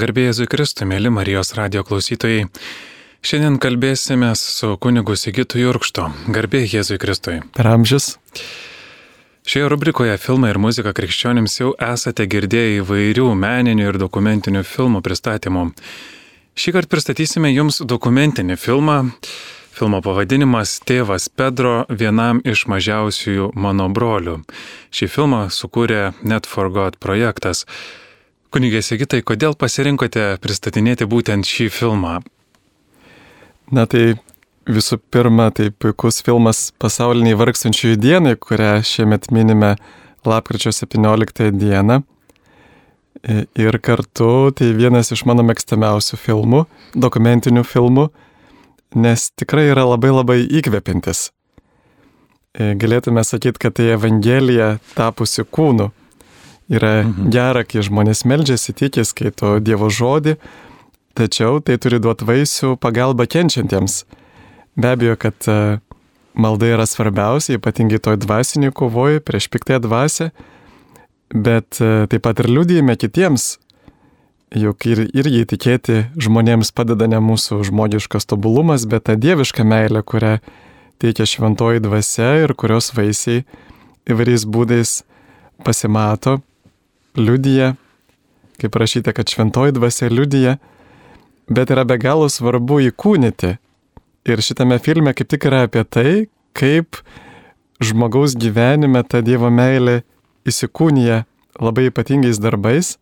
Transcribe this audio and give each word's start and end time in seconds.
Garbėjai 0.00 0.30
Jėzui 0.30 0.46
Kristui, 0.48 0.86
mėly 0.88 1.10
Marijos 1.12 1.50
radio 1.58 1.82
klausytojai. 1.84 2.46
Šiandien 3.26 3.58
kalbėsime 3.60 4.30
su 4.38 4.70
kunigu 4.80 5.12
Sigitu 5.18 5.60
Jurkštu. 5.60 6.06
Garbėjai 6.32 6.70
Jėzui 6.78 6.96
Kristui. 7.02 7.34
Per 7.52 7.68
amžius. 7.68 8.14
Šioje 9.44 9.68
rubrikoje 9.74 10.16
filmai 10.22 10.54
ir 10.54 10.60
muzika 10.62 10.94
krikščionims 10.96 11.58
jau 11.58 11.74
esate 11.84 12.24
girdėję 12.32 12.80
įvairių 12.80 13.28
meninių 13.44 13.90
ir 13.90 14.00
dokumentinių 14.00 14.64
filmų 14.64 15.04
pristatymų. 15.04 15.68
Šį 16.56 16.76
kartą 16.78 16.94
pristatysime 16.96 17.52
jums 17.52 17.82
dokumentinį 17.84 18.56
filmą. 18.56 19.00
Filmo 19.76 20.00
pavadinimas 20.04 20.78
Tėvas 20.88 21.28
Pedro 21.28 21.82
vienam 21.92 22.40
iš 22.40 22.64
mažiausiųjų 22.72 23.52
mano 23.52 23.92
brolių. 23.92 24.40
Šį 24.96 25.16
filmą 25.18 25.48
sukūrė 25.52 26.14
Net 26.24 26.48
for 26.48 26.72
God 26.72 26.96
projektas. 26.96 27.66
Kunigė 28.50 28.80
Sigitai, 28.82 29.20
kodėl 29.22 29.52
pasirinkote 29.54 30.24
pristatinėti 30.42 31.06
būtent 31.06 31.46
šį 31.46 31.68
filmą? 31.70 32.16
Na 33.70 33.84
tai 33.86 34.16
visų 34.66 34.96
pirma, 35.14 35.52
tai 35.54 35.68
puikus 35.70 36.18
filmas 36.26 36.72
pasauliniai 36.82 37.38
vargstančiųjų 37.38 38.00
dienai, 38.02 38.32
kurią 38.34 38.72
šiemet 38.82 39.28
minime 39.30 39.76
lapkričio 40.26 40.72
17 40.74 41.52
dieną. 41.60 42.00
Ir 43.54 43.78
kartu 43.86 44.32
tai 44.58 44.72
vienas 44.74 45.12
iš 45.14 45.22
mano 45.30 45.46
mėgstamiausių 45.46 46.18
filmų, 46.18 46.64
dokumentinių 46.98 47.62
filmų, 47.62 48.08
nes 48.98 49.28
tikrai 49.38 49.68
yra 49.70 49.86
labai 49.92 50.10
labai 50.10 50.40
įkvepintis. 50.58 51.28
Galėtume 52.58 53.22
sakyti, 53.22 53.62
kad 53.62 53.78
tai 53.78 53.92
Evangelija 53.94 54.80
tapusi 54.98 55.46
kūnu 55.46 55.92
Yra 56.70 57.00
mhm. 57.02 57.30
gera, 57.34 57.64
kai 57.66 57.82
žmonės 57.82 58.22
meldžiasi, 58.30 58.74
tiki, 58.78 59.02
skaito 59.06 59.56
Dievo 59.58 59.88
žodį, 59.90 60.36
tačiau 61.18 61.58
tai 61.58 61.80
turi 61.82 61.98
duoti 61.98 62.26
vaisių 62.28 62.76
pagalba 62.78 63.26
kenčiantiems. 63.26 64.04
Be 64.78 64.92
abejo, 64.94 65.16
kad 65.18 65.48
e, 65.50 65.80
malda 66.38 66.68
yra 66.70 66.86
svarbiausia, 66.86 67.58
ypatingai 67.58 67.98
toj 67.98 68.20
dvasinėje 68.22 68.74
kovoje 68.78 69.22
prieš 69.24 69.48
piktąją 69.50 69.82
dvasę, 69.88 70.28
bet 71.34 71.80
e, 71.82 72.06
taip 72.12 72.22
pat 72.22 72.38
ir 72.38 72.48
liūdėjime 72.54 72.94
kitiems, 73.02 73.56
juk 74.54 74.86
ir, 74.86 75.02
irgi 75.10 75.42
tikėti 75.50 75.96
žmonėms 76.22 76.70
padeda 76.70 77.08
ne 77.10 77.18
mūsų 77.22 77.64
žmogiškas 77.66 78.30
tobulumas, 78.30 78.86
bet 78.86 79.08
ta 79.10 79.16
dieviška 79.18 79.66
meilė, 79.66 80.04
kurią 80.06 80.36
teikia 81.02 81.26
šventoji 81.26 81.82
dvasia 81.82 82.30
ir 82.44 82.54
kurios 82.54 82.92
vaisiai 82.94 83.42
įvairiais 84.06 84.46
būdais 84.46 85.00
pasimato 85.66 86.38
liudyja, 87.18 87.74
kaip 88.60 88.76
rašyta, 88.76 89.14
kad 89.16 89.30
šventoji 89.30 89.74
dvasia 89.76 90.10
liudyja, 90.12 90.58
bet 91.50 91.72
yra 91.72 91.84
be 91.88 91.98
galo 91.98 92.28
svarbu 92.30 92.80
įkūnyti. 92.90 93.56
Ir 94.28 94.42
šitame 94.44 94.78
filme 94.82 95.14
kaip 95.16 95.30
tik 95.32 95.46
yra 95.48 95.64
apie 95.66 95.82
tai, 95.88 96.12
kaip 96.52 97.00
žmogaus 97.80 98.36
gyvenime 98.36 99.02
ta 99.08 99.22
Dievo 99.24 99.48
meilė 99.50 100.02
įsikūnija 100.48 101.24
labai 101.60 101.88
ypatingais 101.88 102.40
darbais. 102.40 102.94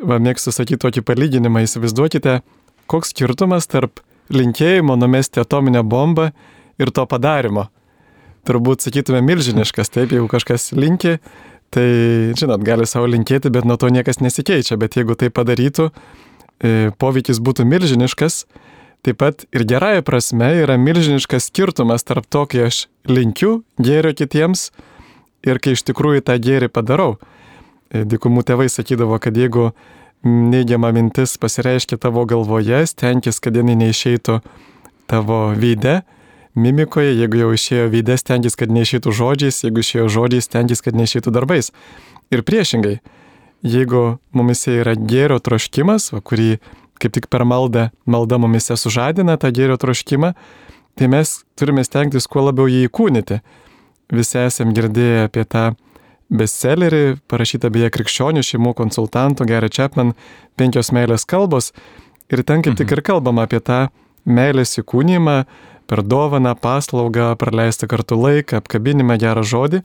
Va, 0.00 0.20
mėgstu 0.20 0.52
sakyti 0.52 0.80
tokį 0.84 1.02
palyginimą, 1.04 1.64
įsivaizduokite, 1.66 2.40
koks 2.88 3.12
skirtumas 3.12 3.68
tarp 3.68 4.00
linkėjimo 4.32 4.96
numesti 4.96 5.42
atominę 5.42 5.82
bombą 5.84 6.30
ir 6.80 6.92
to 6.94 7.04
padarimo. 7.08 7.68
Turbūt 8.48 8.86
sakytume 8.86 9.20
milžiniškas, 9.24 9.92
taip, 9.92 10.14
jeigu 10.14 10.30
kažkas 10.30 10.70
linki, 10.72 11.18
Tai, 11.70 11.86
žinot, 12.34 12.64
gali 12.66 12.86
savo 12.88 13.06
linkėti, 13.06 13.50
bet 13.54 13.66
nuo 13.68 13.76
to 13.78 13.86
niekas 13.94 14.18
nesikeičia. 14.18 14.74
Bet 14.80 14.96
jeigu 14.98 15.14
tai 15.14 15.30
padarytų, 15.30 15.90
e, 16.58 16.90
poveikis 16.98 17.38
būtų 17.38 17.66
milžiniškas. 17.68 18.44
Taip 19.06 19.16
pat 19.22 19.46
ir 19.54 19.64
gerąją 19.64 20.02
prasme 20.04 20.50
yra 20.60 20.76
milžiniškas 20.76 21.46
skirtumas 21.48 22.04
tarp 22.04 22.26
to, 22.28 22.42
kai 22.50 22.66
aš 22.66 22.88
linkiu 23.08 23.62
gėrio 23.78 24.12
kitiems 24.12 24.72
ir 25.46 25.62
kai 25.62 25.72
iš 25.72 25.86
tikrųjų 25.88 26.26
tą 26.26 26.36
gėrį 26.42 26.68
padarau. 26.74 27.14
E, 27.88 28.02
Dikumų 28.04 28.42
tėvai 28.50 28.66
sakydavo, 28.68 29.16
kad 29.22 29.38
jeigu 29.38 29.70
neigiama 30.26 30.90
mintis 30.92 31.38
pasireiškia 31.40 31.96
tavo 32.02 32.26
galvoje, 32.28 32.82
stenkis, 32.90 33.38
kad 33.40 33.56
jinai 33.56 33.78
neišeitų 33.78 34.40
tavo 35.08 35.54
veide, 35.54 36.02
mimikoje, 36.54 37.14
jeigu 37.18 37.42
jau 37.42 37.50
išėjo 37.54 37.88
veidės, 37.92 38.24
tenkis, 38.26 38.56
kad 38.58 38.72
neišėtų 38.74 39.14
žodžiais, 39.14 39.62
jeigu 39.64 39.84
išėjo 39.84 40.08
žodžiais, 40.10 40.50
tenkis, 40.50 40.82
kad 40.84 40.98
neišėtų 40.98 41.32
darbais. 41.34 41.70
Ir 42.30 42.42
priešingai, 42.46 42.98
jeigu 43.66 44.18
mumise 44.36 44.80
yra 44.82 44.94
gėrio 44.96 45.38
troškimas, 45.42 46.10
kurį 46.24 46.58
kaip 47.00 47.14
tik 47.16 47.30
per 47.32 47.46
maldą, 47.48 47.88
malda 48.04 48.38
mumise 48.40 48.76
sužadina 48.76 49.38
tą 49.40 49.50
gėrio 49.56 49.78
troškimą, 49.80 50.34
tai 50.98 51.08
mes 51.08 51.40
turime 51.56 51.84
stengtis 51.86 52.28
kuo 52.28 52.44
labiau 52.48 52.68
jį 52.68 52.88
įkūnyti. 52.88 53.40
Visi 54.12 54.38
esam 54.42 54.74
girdėję 54.76 55.24
apie 55.28 55.46
tą 55.48 55.70
bestsellerį, 56.30 57.20
parašytą 57.30 57.70
beje 57.74 57.90
krikščionių 57.94 58.44
šeimų 58.46 58.74
konsultantų 58.78 59.46
Gary 59.50 59.70
Chapman, 59.72 60.12
penkios 60.58 60.92
meilės 60.94 61.26
kalbos. 61.26 61.72
Ir 62.30 62.44
ten 62.46 62.62
kaip 62.62 62.76
tik 62.76 62.86
mhm. 62.86 62.98
ir 62.98 63.04
kalbama 63.06 63.46
apie 63.48 63.62
tą 63.64 63.88
meilės 64.28 64.76
įkūnymą, 64.82 65.42
per 65.90 66.04
dovaną, 66.06 66.54
paslaugą, 66.54 67.32
praleistą 67.40 67.88
kartu 67.90 68.14
laiką, 68.14 68.60
apkabinimą, 68.62 69.16
gerą 69.18 69.42
žodį. 69.42 69.82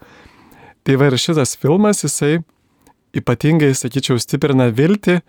Tai 0.85 0.97
va 1.01 1.09
ir 1.09 1.17
šitas 1.17 1.55
filmas, 1.57 2.03
jisai 2.05 2.43
ypatingai, 3.17 3.71
sakyčiau, 3.73 4.19
stiprina 4.21 4.67
viltį 4.69 5.21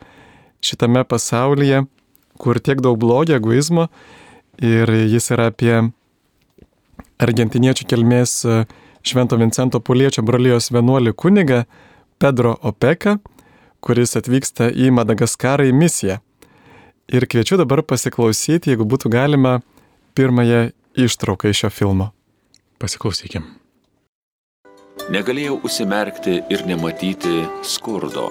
šitame 0.61 1.05
pasaulyje, 1.09 1.87
kur 2.37 2.61
tiek 2.61 2.83
daug 2.85 2.99
blogio, 3.01 3.39
egoizmo 3.41 3.87
ir 4.61 4.93
jis 5.09 5.31
yra 5.33 5.49
apie 5.53 5.79
argentiniečių 7.23 7.87
kilmės 7.89 8.35
e, 8.45 8.59
Švento 9.07 9.39
Vincento 9.41 9.81
Puliečio 9.81 10.25
brolijos 10.27 10.69
vienuolį 10.75 11.15
kunigą 11.17 11.63
Pedro 12.21 12.57
Opeka, 12.61 13.17
kuris 13.81 14.17
atvyksta 14.19 14.69
į 14.75 14.91
Madagaskarą 14.97 15.69
į 15.71 15.73
misiją. 15.77 16.19
Ir 17.07 17.29
kviečiu 17.31 17.57
dabar 17.61 17.85
pasiklausyti, 17.87 18.73
jeigu 18.73 18.85
būtų 18.89 19.13
galima, 19.15 19.61
pirmąją 20.17 20.71
ištrauką 20.97 21.53
iš 21.53 21.65
šio 21.65 21.71
filmo. 21.71 22.11
Pasiklausykim. 22.81 23.45
Negalėjau 25.13 25.61
užsimerkti 25.65 26.41
ir 26.51 26.65
nematyti 26.67 27.45
skurdo. 27.65 28.27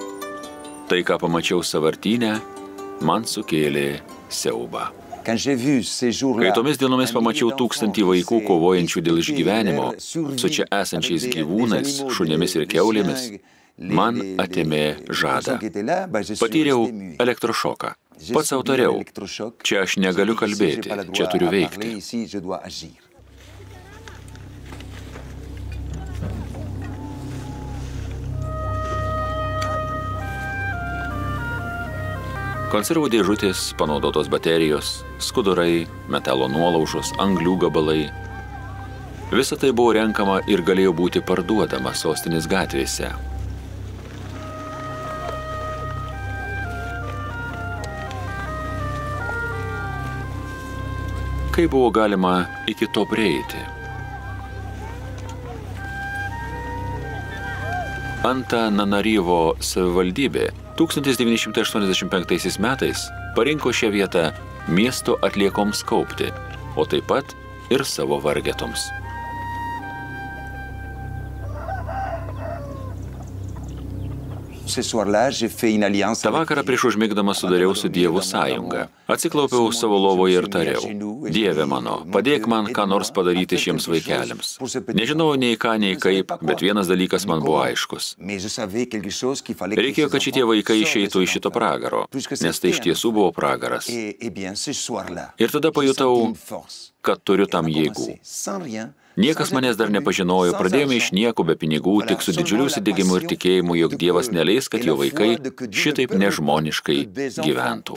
Tai, 0.90 1.00
ką 1.08 1.18
pamačiau 1.22 1.64
savartinę, 1.66 2.36
man 3.06 3.26
sukėlė 3.30 4.02
siaubą. 4.30 4.90
Kai 5.26 6.52
tomis 6.54 6.78
dienomis 6.78 7.14
pamačiau 7.16 7.50
tūkstantį 7.58 8.04
vaikų 8.12 8.42
kovojančių 8.46 9.02
dėl 9.08 9.22
išgyvenimo 9.24 9.88
su 9.98 10.52
čia 10.54 10.68
esančiais 10.82 11.26
gyvūnais, 11.34 11.96
šunėmis 12.14 12.54
ir 12.60 12.68
keulėmis, 12.70 13.24
man 13.82 14.22
atėmė 14.42 14.84
žadą. 15.10 15.58
Patyriau 16.38 16.86
elektrošoką. 17.26 17.96
Pats 18.16 18.52
autoriau, 18.56 19.02
čia 19.64 19.82
aš 19.84 19.98
negaliu 20.00 20.38
kalbėti, 20.40 20.88
čia 21.12 21.28
turiu 21.28 21.50
veikti. 21.52 22.00
Konservų 32.72 33.12
dėžutės, 33.14 33.70
panaudotos 33.80 34.32
baterijos, 34.32 35.04
skudurai, 35.22 35.86
metalo 36.12 36.48
nuolaužos, 36.52 37.14
anglių 37.24 37.60
gabalai. 37.68 38.02
Visa 39.36 39.60
tai 39.60 39.70
buvo 39.76 39.94
renkama 39.96 40.42
ir 40.52 40.64
galėjo 40.66 40.96
būti 40.98 41.22
parduodama 41.24 41.94
sostinės 41.96 42.50
gatvėse. 42.52 43.14
Kaip 51.56 51.72
buvo 51.72 51.90
galima 51.90 52.46
iki 52.68 52.88
to 52.92 53.06
prieiti? 53.08 53.62
Anta 58.28 58.66
Nanaryvo 58.74 59.56
savivaldybė 59.64 60.50
1985 60.76 62.60
metais 62.60 63.06
parinko 63.40 63.72
šią 63.72 63.94
vietą 63.96 64.26
miesto 64.68 65.16
atliekoms 65.24 65.86
kaupti, 65.88 66.28
o 66.76 66.84
taip 66.84 67.08
pat 67.08 67.36
ir 67.72 67.88
savo 67.88 68.20
vargetoms. 68.20 68.90
Ta 76.26 76.32
vakarą 76.34 76.64
prieš 76.66 76.84
užmigdamas 76.90 77.38
sudariau 77.44 77.76
su 77.78 77.90
Dievu 77.90 78.22
sąjungą. 78.22 78.88
Atsiklaupiau 79.08 79.70
savo 79.72 79.98
lovoje 80.02 80.40
ir 80.42 80.48
tariau, 80.50 80.82
Dieve 81.30 81.66
mano, 81.70 82.00
padėk 82.12 82.48
man 82.50 82.66
ką 82.74 82.88
nors 82.90 83.12
padaryti 83.14 83.60
šiems 83.62 83.86
vaikeliams. 83.88 84.56
Nežinau 84.98 85.36
nei 85.38 85.54
ką, 85.62 85.76
nei 85.80 85.94
kaip, 86.02 86.34
bet 86.42 86.64
vienas 86.66 86.90
dalykas 86.90 87.28
man 87.30 87.44
buvo 87.46 87.62
aiškus. 87.62 88.16
Reikėjo, 89.86 90.10
kad 90.10 90.22
šitie 90.26 90.44
vaikai 90.50 90.80
išeitų 90.82 91.22
iš 91.28 91.38
šito 91.38 91.52
pragaro, 91.54 92.08
nes 92.42 92.60
tai 92.60 92.74
iš 92.74 92.82
tiesų 92.82 93.14
buvo 93.14 93.30
pragaras. 93.32 93.86
Ir 95.38 95.50
tada 95.54 95.70
pajutau, 95.72 96.34
kad 97.06 97.22
turiu 97.22 97.46
tam 97.46 97.70
jėgų. 97.70 98.18
Niekas 99.16 99.54
manęs 99.56 99.78
dar 99.80 99.92
nepažinojo, 99.94 100.58
pradėjome 100.60 100.98
iš 101.00 101.14
nieko 101.16 101.46
be 101.48 101.56
pinigų, 101.56 102.02
tik 102.10 102.24
su 102.24 102.34
didžiuliu 102.36 102.68
įsidėgymu 102.68 103.22
ir 103.22 103.28
tikėjimu, 103.32 103.78
jog 103.80 103.96
Dievas 104.02 104.28
neleis, 104.36 104.68
kad 104.68 104.84
jo 104.84 104.98
vaikai 105.00 105.38
šitaip 105.72 106.12
nežmoniškai 106.20 106.98
gyventų. 107.40 107.96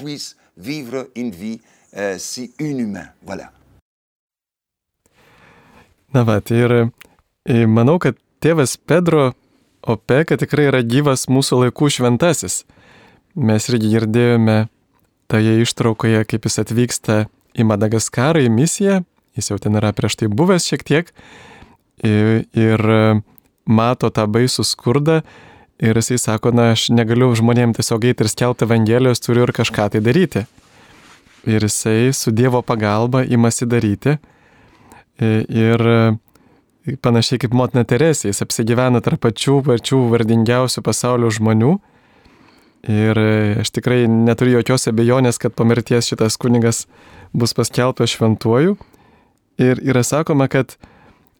Na 6.14 6.24
va, 6.24 6.38
tai 6.40 6.62
ir 6.62 6.76
e, 6.78 7.66
manau, 7.66 7.98
kad 7.98 8.16
tėvas 8.38 8.78
Pedro 8.78 9.32
Opeka 9.82 10.38
tikrai 10.38 10.70
yra 10.70 10.84
gyvas 10.86 11.26
mūsų 11.26 11.64
laikų 11.64 11.90
šventasis. 11.98 12.62
Mes 13.34 13.68
irgi 13.70 13.90
girdėjome 13.96 14.58
toje 15.30 15.58
ištraukoje, 15.66 16.24
kaip 16.30 16.46
jis 16.46 16.62
atvyksta 16.62 17.20
į 17.58 17.66
Madagaskarą 17.68 18.46
į 18.46 18.50
misiją 18.54 19.02
jis 19.38 19.52
jau 19.52 19.58
ten 19.62 19.78
yra 19.78 19.94
prieš 19.96 20.18
tai 20.20 20.28
buvęs 20.28 20.66
šiek 20.68 20.84
tiek 20.86 21.12
ir, 22.04 22.44
ir 22.52 22.84
mato 23.68 24.10
tą 24.10 24.26
baisų 24.30 24.64
skurdą 24.66 25.22
ir 25.78 25.98
jisai 25.98 26.18
sako, 26.18 26.52
na, 26.54 26.72
aš 26.74 26.88
negaliu 26.94 27.30
žmonėms 27.38 27.78
tiesiog 27.78 28.08
eiti 28.10 28.24
ir 28.24 28.30
skelbti 28.32 28.66
Evangelijos, 28.66 29.22
turiu 29.22 29.46
ir 29.46 29.54
kažką 29.54 29.90
tai 29.94 30.02
daryti. 30.02 30.44
Ir 31.46 31.62
jisai 31.62 32.10
su 32.12 32.32
Dievo 32.34 32.62
pagalba 32.66 33.22
imasi 33.22 33.68
daryti. 33.70 34.18
Ir 35.18 35.84
panašiai 37.04 37.42
kaip 37.42 37.54
motina 37.54 37.84
Teresė, 37.86 38.30
jis 38.30 38.42
apsigyvena 38.42 39.02
tarp 39.04 39.22
pačių 39.26 39.60
pačių 39.66 40.02
vardingiausių 40.12 40.82
pasaulio 40.82 41.30
žmonių. 41.34 41.76
Ir 42.88 43.18
aš 43.62 43.72
tikrai 43.74 44.04
neturiu 44.10 44.56
jokios 44.58 44.86
abejonės, 44.90 45.38
kad 45.42 45.54
po 45.54 45.66
mirties 45.66 46.10
šitas 46.10 46.38
kunigas 46.40 46.86
bus 47.34 47.54
paskelbtas 47.54 48.14
šventuoju. 48.14 48.78
Ir 49.58 49.80
yra 49.82 50.04
sakoma, 50.06 50.46
kad 50.48 50.76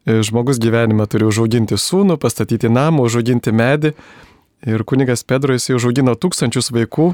e, 0.05 0.19
žmogus 0.23 0.59
gyvenime 0.59 1.05
turi 1.07 1.27
užauginti 1.29 1.77
sūnų, 1.79 2.19
pastatyti 2.19 2.71
namą, 2.71 3.05
užauginti 3.07 3.53
medį. 3.55 3.93
Ir 4.67 4.83
kunigas 4.83 5.23
Pedro 5.23 5.55
jisai 5.55 5.77
užaugino 5.77 6.17
tūkstančius 6.19 6.73
vaikų, 6.75 7.13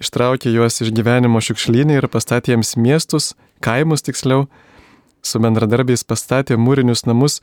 ištraukė 0.00 0.52
juos 0.54 0.80
iš 0.80 0.94
gyvenimo 0.96 1.42
šiukšlynį 1.44 1.98
ir 2.00 2.08
pastatė 2.08 2.54
jiems 2.54 2.72
miestus, 2.80 3.34
kaimus 3.60 4.06
tiksliau. 4.06 4.46
Su 5.20 5.42
bendradarbiais 5.44 6.06
pastatė 6.08 6.56
mūrinius 6.56 7.04
namus, 7.04 7.42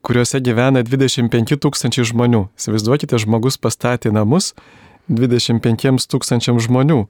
kuriuose 0.00 0.40
gyvena 0.40 0.80
25 0.80 1.58
tūkstančiai 1.60 2.08
žmonių. 2.08 2.46
Įsivaizduokite, 2.56 3.20
žmogus 3.20 3.60
pastatė 3.60 4.08
namus 4.14 4.54
25 5.12 6.08
tūkstančiam 6.08 6.56
žmonių. 6.62 7.04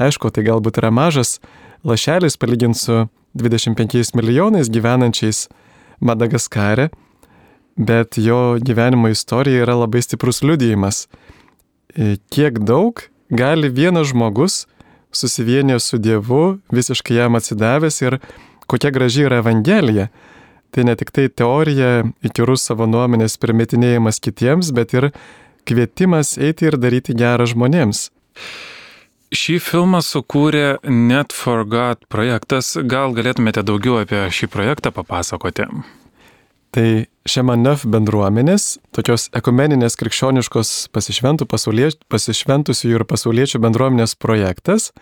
Aišku, 0.00 0.32
tai 0.32 0.44
galbūt 0.48 0.80
yra 0.80 0.88
mažas 0.92 1.36
lašelis 1.84 2.40
palyginti 2.40 2.80
su 2.80 2.96
25 3.36 4.14
milijonais 4.16 4.70
gyvenančiais 4.72 5.46
Madagaskare, 6.00 6.88
bet 7.76 8.18
jo 8.18 8.58
gyvenimo 8.60 9.08
istorija 9.08 9.64
yra 9.64 9.74
labai 9.76 10.02
stiprus 10.02 10.42
liudijimas. 10.42 11.06
E, 11.96 12.16
kiek 12.32 12.58
daug 12.58 13.00
gali 13.30 13.68
vienas 13.68 14.10
žmogus 14.12 14.66
susivienio 15.12 15.78
su 15.78 15.98
Dievu, 15.98 16.58
visiškai 16.70 17.16
jam 17.16 17.34
atsidavęs 17.34 18.02
ir 18.02 18.18
kokia 18.66 18.90
graži 18.90 19.24
yra 19.28 19.40
Evangelija. 19.40 20.08
Tai 20.70 20.84
ne 20.84 20.96
tik 20.98 21.10
tai 21.14 21.28
teorija, 21.28 22.04
įkyrus 22.26 22.66
savo 22.68 22.84
nuomonės 22.90 23.38
primetinėjimas 23.40 24.20
kitiems, 24.20 24.72
bet 24.76 24.92
ir 24.92 25.10
kvietimas 25.66 26.36
eiti 26.36 26.68
ir 26.68 26.76
daryti 26.76 27.16
gerą 27.16 27.46
žmonėms. 27.48 28.10
Šį 29.36 29.56
filmą 29.60 29.98
sukūrė 30.00 30.78
Net 30.88 31.34
for 31.34 31.66
God 31.68 32.06
projektas. 32.12 32.70
Gal 32.88 33.12
galėtumėte 33.12 33.60
daugiau 33.66 33.98
apie 34.00 34.22
šį 34.32 34.48
projektą 34.48 34.92
papasakoti? 34.96 35.66
Tai 36.72 36.86
Šemanef 37.28 37.84
bendruomenės, 37.90 38.78
tokios 38.96 39.26
ekumeninės 39.36 39.98
krikščioniškos 40.00 40.72
pasišventusių 40.94 42.94
ir 42.94 43.06
pasauliečių 43.10 43.60
bendruomenės 43.66 44.16
projektas. 44.16 44.92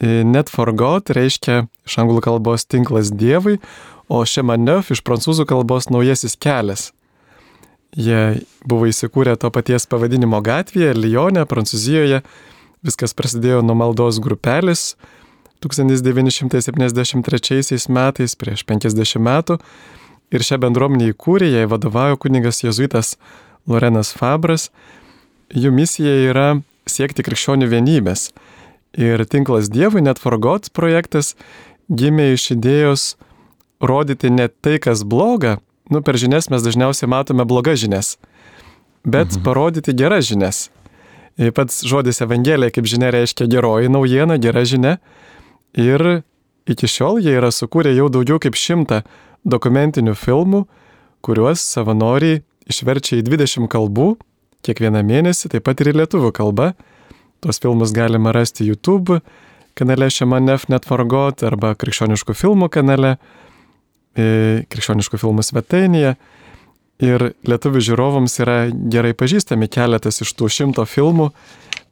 Net 0.00 0.50
for 0.50 0.74
God 0.74 1.12
reiškia 1.14 1.62
iš 1.86 1.98
anglų 2.02 2.24
kalbos 2.26 2.66
tinklas 2.66 3.14
Dievui, 3.14 3.60
o 4.10 4.24
Šemanef 4.26 4.90
iš 4.96 5.04
prancūzų 5.06 5.46
kalbos 5.50 5.92
naujasis 5.92 6.38
kelias. 6.40 6.90
Jie 7.94 8.40
buvo 8.66 8.90
įsikūrę 8.90 9.36
to 9.38 9.50
paties 9.54 9.86
pavadinimo 9.90 10.40
gatvėje, 10.42 10.96
Lyone, 10.96 11.44
Prancūzijoje 11.46 12.24
Viskas 12.86 13.12
prasidėjo 13.16 13.60
nuo 13.64 13.74
maldos 13.76 14.20
grupelės 14.24 14.96
1973 15.60 17.88
metais, 17.92 18.36
prieš 18.40 18.64
50 18.64 19.20
metų. 19.20 19.58
Ir 20.30 20.40
šią 20.46 20.56
bendruomenę 20.62 21.10
įkūrė, 21.10 21.48
jai 21.50 21.66
vadovauja 21.68 22.16
kunigas 22.16 22.62
jezuitas 22.62 23.18
Lorenas 23.68 24.14
Fabras. 24.16 24.70
Jų 25.50 25.70
misija 25.74 26.14
yra 26.30 26.62
siekti 26.88 27.22
krikščionių 27.26 27.66
vienybės. 27.68 28.30
Ir 28.98 29.22
tinklas 29.26 29.68
Dievui, 29.70 30.02
net 30.02 30.18
Forgot 30.22 30.70
projektas, 30.74 31.36
gimė 31.90 32.32
iš 32.34 32.50
idėjos 32.56 33.16
rodyti 33.80 34.30
ne 34.30 34.48
tai, 34.48 34.78
kas 34.82 35.02
bloga, 35.06 35.58
nu 35.90 36.02
per 36.02 36.18
žinias 36.20 36.50
mes 36.50 36.62
dažniausiai 36.62 37.10
matome 37.10 37.46
blogas 37.48 37.80
žinias, 37.82 38.16
bet 39.04 39.34
mhm. 39.34 39.44
parodyti 39.46 39.96
geras 39.96 40.28
žinias. 40.30 40.68
Pats 41.56 41.80
žodis 41.88 42.20
Evangelija, 42.20 42.72
kaip 42.74 42.88
žinia, 42.90 43.08
reiškia 43.14 43.46
geroji 43.48 43.88
naujiena, 43.88 44.36
gera 44.36 44.60
žinia. 44.68 44.98
Ir 45.72 46.22
iki 46.68 46.88
šiol 46.90 47.20
jie 47.24 47.32
yra 47.38 47.48
sukūrę 47.54 47.94
jau 47.96 48.10
daugiau 48.12 48.40
kaip 48.42 48.58
šimtą 48.58 49.00
dokumentinių 49.48 50.12
filmų, 50.20 50.66
kuriuos 51.24 51.62
savanoriai 51.64 52.42
išverčia 52.68 53.20
į 53.20 53.24
20 53.28 53.70
kalbų 53.72 54.14
kiekvieną 54.66 55.00
mėnesį, 55.06 55.54
taip 55.54 55.64
pat 55.64 55.80
ir 55.80 55.94
į 55.94 56.00
lietuvių 56.02 56.32
kalbą. 56.36 56.72
Tuos 57.40 57.60
filmus 57.62 57.94
galima 57.96 58.34
rasti 58.36 58.66
YouTube 58.68 59.22
kanale 59.78 60.10
Šemanef 60.12 60.66
Netvargot 60.68 61.44
arba 61.46 61.72
Krikščioniškų 61.78 62.36
filmų 62.36 62.68
kanale, 62.72 63.14
e, 64.12 64.66
Krikščioniškų 64.68 65.20
filmų 65.22 65.46
svetainėje. 65.46 66.16
Ir 67.00 67.30
lietuvių 67.48 67.80
žiūrovams 67.80 68.34
yra 68.44 68.58
gerai 68.92 69.14
pažįstami 69.16 69.70
keletas 69.72 70.20
iš 70.20 70.34
tų 70.36 70.50
šimto 70.52 70.84
filmų, 70.84 71.30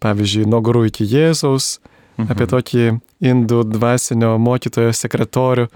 pavyzdžiui, 0.05 0.49
Nuo 0.51 0.61
gurų 0.65 0.85
iki 0.91 1.07
Jėzaus, 1.09 1.79
mhm. 2.19 2.29
apie 2.35 2.49
tokį 2.51 2.85
indų 3.33 3.63
dvasinio 3.73 4.35
mokytojo 4.43 4.93
sekretorių, 4.93 5.69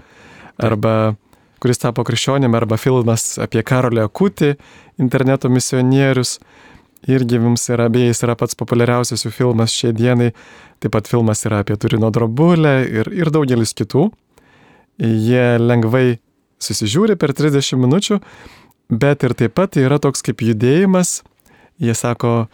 arba 0.61 1.15
kuris 1.63 1.81
tapo 1.81 2.03
krikščionim, 2.05 2.53
arba 2.53 2.77
filmas 2.77 3.39
apie 3.41 3.63
Karolį 3.65 4.03
Akutį, 4.05 4.53
interneto 5.01 5.49
misionierius. 5.49 6.37
Irgi 7.09 7.35
jums 7.35 7.65
yra 7.73 7.89
abiejais 7.89 8.21
yra 8.23 8.35
pats 8.39 8.55
populiariausias 8.55 9.25
jų 9.25 9.31
filmas 9.35 9.73
šiai 9.75 9.95
dienai. 9.95 10.29
Taip 10.79 10.93
pat 10.95 11.09
filmas 11.11 11.41
yra 11.47 11.59
apie 11.63 11.75
Turino 11.79 12.07
drobulę 12.15 12.77
ir, 12.87 13.09
ir 13.11 13.31
daugelis 13.33 13.75
kitų. 13.75 14.05
Jie 15.03 15.57
lengvai 15.59 16.19
susižiūri 16.63 17.17
per 17.19 17.33
30 17.35 17.79
minučių 17.81 18.21
bet 18.89 19.23
ir 19.23 19.35
taip 19.37 19.55
pat 19.57 19.77
yra 19.79 19.99
toks 20.01 20.23
kaip 20.25 20.43
judėjimas, 20.43 21.21
jie 21.81 21.93
sako, 21.97 22.47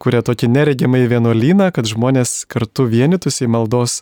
kuria 0.00 0.22
tokį 0.24 0.48
neregimai 0.52 1.04
vienuolyną, 1.10 1.70
kad 1.74 1.88
žmonės 1.88 2.44
kartu 2.50 2.86
vienytųsi 2.88 3.46
į 3.46 3.52
maldos 3.52 4.00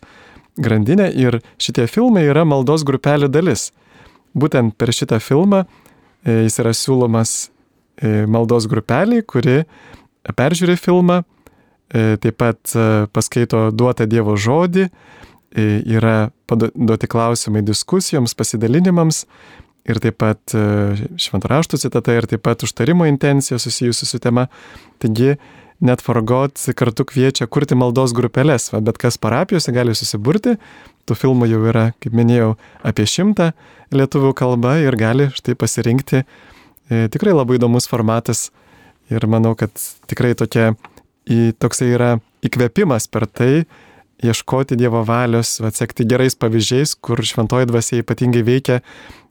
grandinę 0.60 1.08
ir 1.14 1.40
šitie 1.60 1.86
filmai 1.90 2.26
yra 2.28 2.44
maldos 2.48 2.84
grupelių 2.86 3.30
dalis. 3.32 3.70
Būtent 4.36 4.76
per 4.78 4.92
šitą 4.94 5.18
filmą 5.22 5.64
e, 5.64 6.44
jis 6.46 6.60
yra 6.62 6.74
siūlomas 6.76 7.50
e, 7.98 8.26
maldos 8.30 8.68
grupeliai, 8.70 9.24
kuri 9.26 9.64
peržiūri 10.36 10.76
filmą, 10.78 11.22
e, 11.90 12.16
taip 12.22 12.38
pat 12.38 12.76
paskaito 13.14 13.70
duotą 13.74 14.06
Dievo 14.10 14.36
žodį, 14.38 14.90
yra 15.90 16.30
duoti 16.46 17.08
klausimai 17.10 17.64
diskusijoms, 17.66 18.36
pasidalinimams 18.38 19.24
ir 19.88 20.00
taip 20.02 20.18
pat 20.20 20.54
e, 20.56 20.62
šventraštų 21.20 21.80
citata 21.80 22.14
ir 22.16 22.28
taip 22.30 22.44
pat 22.46 22.64
užtarimo 22.66 23.06
intencija 23.08 23.58
susijusi 23.60 24.06
su 24.08 24.20
tema. 24.22 24.46
Taigi 25.00 25.36
net 25.80 26.02
Forgot 26.04 26.60
kartu 26.76 27.06
kviečia 27.08 27.48
kurti 27.48 27.78
maldos 27.78 28.12
grupelės, 28.16 28.68
va, 28.74 28.82
bet 28.84 29.00
kas 29.00 29.18
parapijose 29.20 29.72
gali 29.72 29.96
susiburti. 29.96 30.58
Tų 31.08 31.16
filmų 31.16 31.48
jau 31.50 31.60
yra, 31.72 31.86
kaip 32.02 32.14
minėjau, 32.14 32.54
apie 32.86 33.06
šimtą 33.08 33.50
lietuvių 33.96 34.34
kalba 34.38 34.76
ir 34.84 34.96
gali 35.00 35.30
štai 35.34 35.56
pasirinkti. 35.58 36.22
E, 36.22 37.06
tikrai 37.12 37.34
labai 37.34 37.58
įdomus 37.58 37.88
formatas 37.90 38.50
ir 39.10 39.24
manau, 39.30 39.56
kad 39.58 39.72
tikrai 40.10 40.36
tokia 40.38 40.74
toksai 41.60 41.92
yra 41.94 42.10
įkvėpimas 42.46 43.06
per 43.12 43.26
tai, 43.26 43.64
ieškoti 44.24 44.76
Dievo 44.76 45.02
valios, 45.06 45.58
atsekti 45.64 46.04
gerais 46.08 46.36
pavyzdžiais, 46.36 46.96
kur 47.00 47.20
šventoji 47.24 47.68
dvasia 47.70 48.02
ypatingai 48.02 48.42
veikia. 48.44 48.80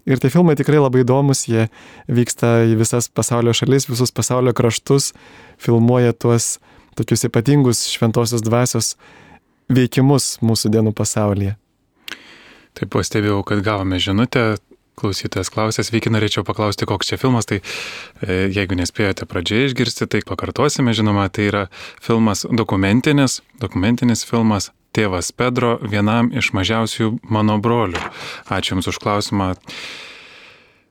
Ir 0.09 0.17
tie 0.17 0.31
filmai 0.33 0.55
tikrai 0.57 0.79
labai 0.81 1.03
įdomus, 1.03 1.45
jie 1.45 1.67
vyksta 2.09 2.63
į 2.71 2.79
visas 2.79 3.11
pasaulio 3.13 3.53
šalis, 3.53 3.85
visus 3.91 4.09
pasaulio 4.15 4.55
kraštus, 4.57 5.11
filmuoja 5.61 6.15
tuos 6.17 6.57
tokius 6.97 7.27
ypatingus 7.29 7.85
šventosios 7.93 8.41
dvasios 8.41 8.95
veikimus 9.69 10.39
mūsų 10.41 10.73
dienų 10.73 10.95
pasaulyje. 10.97 11.53
Taip 12.79 12.91
pastebėjau, 12.95 13.43
kad 13.45 13.61
gavome 13.65 13.99
žinutę, 14.01 14.57
klausytojas 14.99 15.51
klausė, 15.53 15.85
sveiki, 15.85 16.11
norėčiau 16.11 16.43
paklausti, 16.47 16.87
koks 16.89 17.11
čia 17.11 17.19
filmas, 17.21 17.47
tai 17.49 17.61
e, 17.61 18.49
jeigu 18.51 18.77
nespėjote 18.79 19.27
pradžioje 19.29 19.69
išgirsti, 19.69 20.09
tai 20.11 20.23
pakartosime, 20.27 20.93
žinoma, 20.97 21.29
tai 21.33 21.47
yra 21.51 21.63
filmas 22.03 22.45
dokumentinis, 22.49 23.39
dokumentinis 23.61 24.25
filmas 24.27 24.71
Tėvas 24.95 25.29
Pedro 25.37 25.77
vienam 25.85 26.31
iš 26.33 26.51
mažiausių 26.57 27.19
mano 27.29 27.59
brolių. 27.61 28.01
Ačiū 28.49 28.75
Jums 28.75 28.89
už 28.89 28.97
klausimą. 29.01 29.53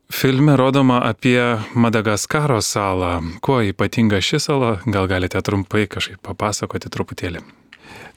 Filme 0.08 0.54
rodoma 0.56 1.02
apie 1.04 1.58
Madagaskaro 1.74 2.62
salą. 2.64 3.18
Kuo 3.44 3.58
ypatinga 3.60 4.22
ši 4.24 4.40
sala? 4.40 4.70
Gal 4.86 5.10
galite 5.10 5.42
trumpai 5.44 5.84
kažkaip 5.90 6.22
papasakoti 6.24 6.88
truputėlį? 6.94 7.42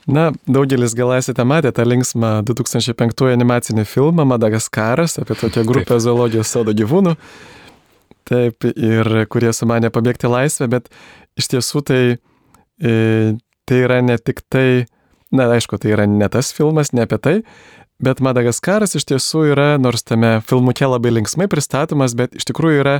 Na, 0.08 0.32
daugelis 0.50 0.96
gal 0.98 1.12
esate 1.18 1.44
matę 1.46 1.74
tą 1.76 1.84
linksmą 1.86 2.40
2005 2.48 3.26
animacinį 3.34 3.86
filmą 3.86 4.26
Madagaskaras 4.26 5.20
apie 5.22 5.36
tokią 5.36 5.66
grupę 5.68 5.94
Taip. 5.94 6.06
zoologijos 6.06 6.54
sodo 6.54 6.74
gyvūnų. 6.78 7.18
Taip, 8.30 8.66
ir 8.72 9.12
kurie 9.30 9.52
sumanė 9.54 9.92
pabėgti 9.94 10.30
laisvę, 10.30 10.70
bet 10.72 10.90
iš 11.38 11.52
tiesų 11.54 11.84
tai, 11.86 12.02
e, 12.82 12.94
tai 13.66 13.84
yra 13.84 14.00
ne 14.06 14.18
tik 14.18 14.42
tai, 14.50 14.86
na, 15.32 15.48
aišku, 15.56 15.80
tai 15.82 15.94
yra 15.96 16.08
ne 16.10 16.28
tas 16.32 16.52
filmas, 16.56 16.92
ne 16.96 17.06
apie 17.08 17.20
tai, 17.22 17.36
bet 18.02 18.22
Madagaskaras 18.24 18.98
iš 18.98 19.08
tiesų 19.12 19.46
yra, 19.54 19.70
nors 19.82 20.04
tame 20.04 20.40
filmuke 20.48 20.88
labai 20.88 21.14
linksmai 21.18 21.48
pristatomas, 21.52 22.16
bet 22.18 22.36
iš 22.38 22.48
tikrųjų 22.50 22.82
yra 22.84 22.96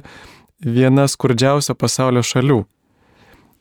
viena 0.62 1.08
skurdžiausio 1.10 1.76
pasaulio 1.76 2.24
šalių. 2.26 2.62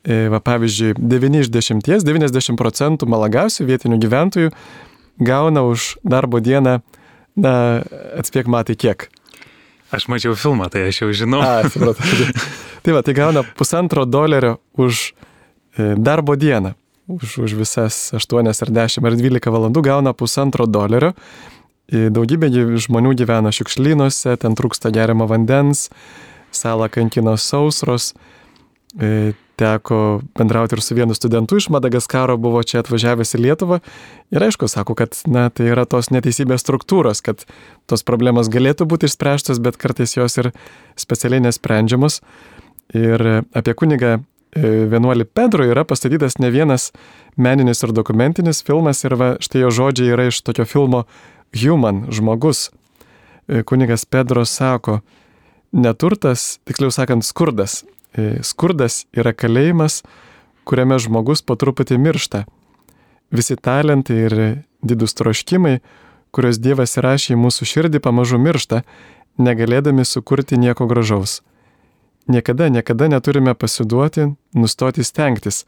E, 0.00 0.29
va, 0.33 0.41
pavyzdžiui, 0.41 0.95
9 0.97 1.41
iš 1.43 1.50
10, 1.53 1.85
90 2.07 2.57
procentų 2.61 3.09
malagausių 3.11 3.67
vietinių 3.69 3.99
gyventojų 4.00 4.53
gauna 5.21 5.65
už 5.69 5.99
darbo 6.05 6.41
dieną, 6.41 6.79
na, 7.37 7.55
atspėk 8.17 8.49
matai 8.49 8.79
kiek. 8.81 9.11
Aš 9.91 10.07
mačiau 10.09 10.37
filmą, 10.39 10.71
tai 10.71 10.87
aš 10.89 11.03
jau 11.03 11.11
žinau. 11.12 11.43
A, 11.43 11.69
supratau. 11.69 12.07
tai 12.85 12.95
va, 12.95 13.03
tai 13.05 13.17
gauna 13.17 13.43
pusantro 13.59 14.07
dolerio 14.07 14.61
už 14.79 15.11
e, 15.11 15.95
darbo 15.99 16.37
dieną. 16.39 16.77
Už, 17.11 17.38
už 17.43 17.55
visas 17.59 18.12
8 18.14 18.47
ar 18.47 18.71
10 18.71 19.02
ar 19.02 19.17
12 19.19 19.50
valandų 19.50 19.83
gauna 19.83 20.14
pusantro 20.14 20.67
dolerio. 20.71 21.14
Daugybė 21.90 22.52
žmonių 22.79 23.17
gyvena 23.19 23.50
šiukšlynuose, 23.50 24.37
ten 24.38 24.55
trūksta 24.55 24.93
geriamo 24.95 25.26
vandens, 25.26 25.88
salą 26.55 26.87
kankino 26.87 27.35
sausros 27.35 28.12
teko 29.61 30.21
bendrauti 30.38 30.76
ir 30.76 30.83
su 30.83 30.95
vienu 30.97 31.14
studentu 31.14 31.59
iš 31.61 31.69
Madagaskaro, 31.75 32.37
buvo 32.40 32.62
čia 32.64 32.81
atvažiavęs 32.81 33.35
į 33.37 33.43
Lietuvą. 33.45 33.81
Ir 34.33 34.47
aišku, 34.47 34.69
sako, 34.71 34.97
kad 34.97 35.19
na, 35.29 35.49
tai 35.52 35.69
yra 35.75 35.85
tos 35.90 36.09
neteisybės 36.14 36.64
struktūros, 36.64 37.21
kad 37.26 37.45
tos 37.90 38.07
problemos 38.07 38.49
galėtų 38.52 38.88
būti 38.88 39.11
išspręstos, 39.11 39.61
bet 39.61 39.76
kartais 39.81 40.17
jos 40.17 40.38
ir 40.40 40.52
specialiai 41.00 41.45
nesprendžiamos. 41.45 42.21
Ir 42.97 43.26
apie 43.55 43.76
kunigą 43.76 44.19
vienuolį 44.57 45.28
Pedro 45.30 45.66
yra 45.69 45.85
pastatytas 45.87 46.38
ne 46.42 46.50
vienas 46.50 46.90
meninis 47.37 47.85
ir 47.87 47.95
dokumentinis 47.95 48.64
filmas 48.66 49.04
ir 49.04 49.14
va, 49.21 49.35
štai 49.42 49.64
jo 49.64 49.71
žodžiai 49.71 50.14
yra 50.16 50.26
iš 50.30 50.42
tokio 50.42 50.66
filmo 50.66 51.04
Human, 51.54 52.07
žmogus. 52.11 52.69
E, 53.47 53.62
kunigas 53.62 54.04
Pedro 54.07 54.45
sako, 54.47 55.00
neturtas, 55.73 56.59
tiksliau 56.66 56.90
sakant, 56.95 57.26
skurdas 57.26 57.83
E, 58.11 58.40
skurdas 58.42 59.04
yra 59.14 59.30
kalėjimas, 59.37 60.00
kuriame 60.66 60.99
žmogus 60.99 61.45
po 61.47 61.54
truputį 61.59 61.99
miršta. 62.02 62.45
Visi 63.30 63.54
talentai 63.54 64.16
ir 64.26 64.37
didus 64.83 65.14
troškimai, 65.19 65.78
kuriuos 66.35 66.59
Dievas 66.62 66.97
įrašė 66.99 67.37
į 67.37 67.40
mūsų 67.45 67.69
širdį, 67.71 68.02
pamažu 68.02 68.40
miršta, 68.42 68.83
negalėdami 69.38 70.07
sukurti 70.07 70.59
nieko 70.59 70.88
gražaus. 70.90 71.40
Niekada, 72.29 72.69
niekada 72.69 73.09
neturime 73.09 73.55
pasiduoti, 73.55 74.33
nustoti 74.55 75.05
stengtis. 75.05 75.65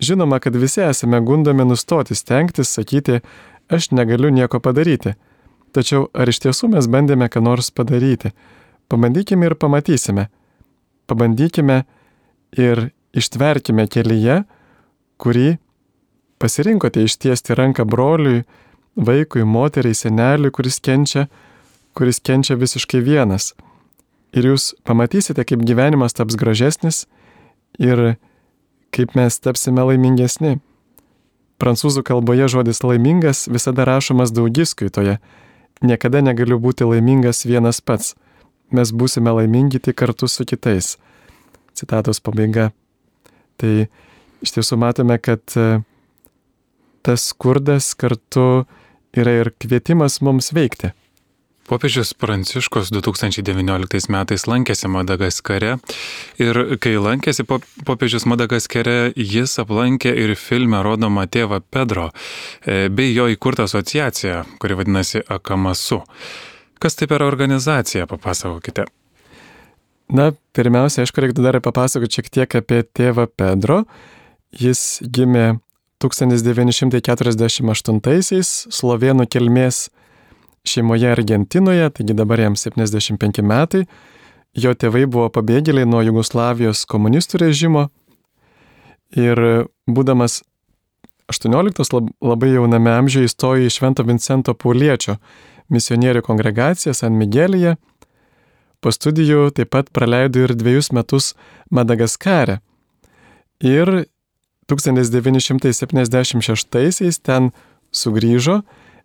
Žinoma, 0.00 0.38
kad 0.38 0.56
visi 0.56 0.80
esame 0.80 1.20
gundomi 1.20 1.64
nustoti 1.64 2.14
stengtis, 2.14 2.72
sakyti, 2.74 3.20
aš 3.68 3.90
negaliu 3.90 4.30
nieko 4.30 4.60
padaryti. 4.60 5.14
Tačiau 5.72 6.08
ar 6.14 6.28
iš 6.28 6.42
tiesų 6.44 6.72
mes 6.74 6.86
bandėme 6.90 7.28
ką 7.28 7.42
nors 7.42 7.70
padaryti? 7.70 8.32
Pabandykime 8.90 9.46
ir 9.46 9.54
pamatysime 9.54 10.28
pabandykime 11.10 11.82
ir 12.58 12.90
ištverkime 13.16 13.86
kelyje, 13.90 14.42
kurį 15.20 15.58
pasirinkote 16.40 17.02
ištiesti 17.04 17.56
ranką 17.58 17.84
broliui, 17.90 18.44
vaikui, 18.96 19.42
moteriai, 19.44 19.96
seneliui, 19.96 20.52
kuris 20.54 20.78
kenčia, 20.86 21.26
kuris 21.98 22.22
kenčia 22.22 22.56
visiškai 22.60 23.02
vienas. 23.06 23.52
Ir 24.36 24.52
jūs 24.52 24.72
pamatysite, 24.86 25.42
kaip 25.44 25.64
gyvenimas 25.66 26.14
taps 26.14 26.38
gražesnis 26.38 27.04
ir 27.78 28.16
kaip 28.94 29.14
mes 29.18 29.38
tapsime 29.42 29.82
laimingesni. 29.88 30.58
Prancūzų 31.60 32.02
kalboje 32.06 32.48
žodis 32.48 32.82
laimingas 32.86 33.44
visada 33.50 33.84
rašomas 33.84 34.32
daugiskaitoje. 34.32 35.18
Niekada 35.82 36.22
negaliu 36.24 36.60
būti 36.62 36.86
laimingas 36.88 37.44
vienas 37.48 37.80
pats 37.80 38.14
mes 38.74 38.92
būsime 38.94 39.32
laimingi 39.34 39.80
tik 39.82 39.98
kartu 39.98 40.28
su 40.28 40.46
kitais. 40.46 40.96
Citatos 41.74 42.22
pabaiga. 42.22 42.70
Tai 43.60 43.86
iš 44.44 44.54
tiesų 44.56 44.78
matome, 44.80 45.18
kad 45.18 45.42
e, 45.58 45.82
tas 47.06 47.30
skurdas 47.32 47.92
kartu 47.98 48.64
yra 49.16 49.40
ir 49.42 49.52
kvietimas 49.58 50.20
mums 50.24 50.52
veikti. 50.56 50.92
Popiežius 51.70 52.10
Pranciškus 52.18 52.88
2019 52.90 54.10
metais 54.10 54.42
lankėsi 54.50 54.90
Madagaskare 54.90 55.78
ir 56.42 56.58
kai 56.82 56.98
lankėsi 56.98 57.46
popiežius 57.46 58.26
Madagaskare, 58.26 59.14
jis 59.14 59.54
aplankė 59.62 60.10
ir 60.18 60.34
filme 60.34 60.82
rodomą 60.82 61.30
tėvą 61.30 61.62
Pedro 61.70 62.10
e, 62.10 62.90
bei 62.90 63.14
jo 63.14 63.30
įkurtą 63.30 63.70
asociaciją, 63.70 64.58
kuri 64.58 64.74
vadinasi 64.80 65.22
Akamasu. 65.30 66.02
Kas 66.82 66.98
tai 66.98 67.06
per 67.06 67.22
organizacija, 67.22 68.10
papasakokite. 68.10 68.90
Na, 70.10 70.34
pirmiausia, 70.58 71.06
aišku, 71.06 71.22
reiktų 71.22 71.46
dar 71.46 71.62
papasakoti 71.62 72.18
šiek 72.18 72.34
tiek 72.34 72.50
apie 72.64 72.82
tėvą 72.82 73.30
Pedro. 73.30 73.86
Jis 74.50 75.06
gimė 75.06 75.62
1948-aisiais 76.02 78.74
slovėnų 78.74 79.30
kilmės 79.30 79.94
šeimoje 80.64 81.12
Argentinoje, 81.12 81.90
taigi 81.90 82.14
dabar 82.14 82.40
jam 82.40 82.56
75 82.56 83.42
metai. 83.42 83.84
Jo 84.54 84.74
tėvai 84.74 85.06
buvo 85.06 85.28
pabėgėliai 85.30 85.86
nuo 85.86 86.02
Jugoslavijos 86.02 86.82
komunistų 86.90 87.38
režimo 87.44 87.88
ir 89.14 89.68
būdamas 89.86 90.42
18 91.30 92.10
labai 92.18 92.50
jauname 92.56 92.90
amžiuje 92.90 93.24
įstojo 93.30 93.62
į 93.66 93.70
Švento 93.70 94.02
Vincento 94.06 94.54
Pauliečio 94.54 95.16
misionierių 95.70 96.22
kongregaciją 96.26 96.94
San 96.98 97.12
Miguelyje. 97.18 97.76
Po 98.80 98.90
studijų 98.90 99.50
taip 99.54 99.70
pat 99.70 99.90
praleido 99.94 100.38
ir 100.42 100.54
dviejus 100.58 100.92
metus 100.96 101.34
Madagaskare. 101.70 102.58
Ir 103.60 104.06
1976-aisiais 104.70 107.20
ten 107.22 107.52
sugrįžo, 107.92 108.62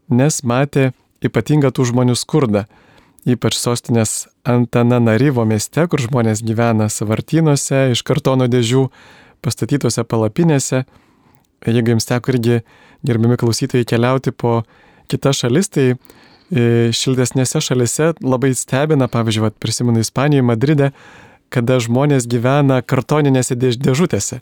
nes 0.10 0.44
matė 0.44 0.92
ypatingą 1.24 1.72
tų 1.76 1.88
žmonių 1.92 2.16
skurdą, 2.20 2.66
ypač 3.26 3.58
sostinės 3.58 4.28
Antananarivo 4.46 5.46
mieste, 5.50 5.88
kur 5.90 6.02
žmonės 6.02 6.44
gyvena 6.46 6.90
savartynuose, 6.92 7.92
iš 7.96 8.04
kartono 8.06 8.50
dėžių, 8.52 8.88
pastatytose 9.46 10.06
palapinėse. 10.06 10.84
Jeigu 11.66 11.96
jums 11.96 12.06
teko 12.06 12.36
irgi, 12.36 12.60
gerbimi 13.06 13.38
klausytojai, 13.42 13.88
keliauti 13.90 14.34
po 14.36 14.60
kitas 15.10 15.42
šalis, 15.42 15.72
tai 15.74 15.96
šiltesnėse 16.94 17.62
šalise 17.64 18.12
labai 18.22 18.54
stebina, 18.54 19.08
pavyzdžiui, 19.10 19.48
vat, 19.48 19.56
prisimenu 19.58 20.04
Ispanijoje, 20.06 20.46
Madride, 20.46 20.92
kada 21.50 21.80
žmonės 21.82 22.28
gyvena 22.30 22.82
kartoninėse 22.86 23.58
dėžutėse. 23.58 24.42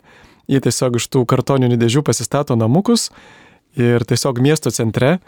Jie 0.50 0.60
tiesiog 0.60 0.98
iš 1.00 1.08
tų 1.08 1.24
kartoninių 1.28 1.78
dėžių 1.80 2.04
pasistato 2.04 2.56
namukus 2.60 3.08
ir 3.80 4.04
tiesiog 4.04 4.42
miesto 4.44 4.72
centre 4.74 5.18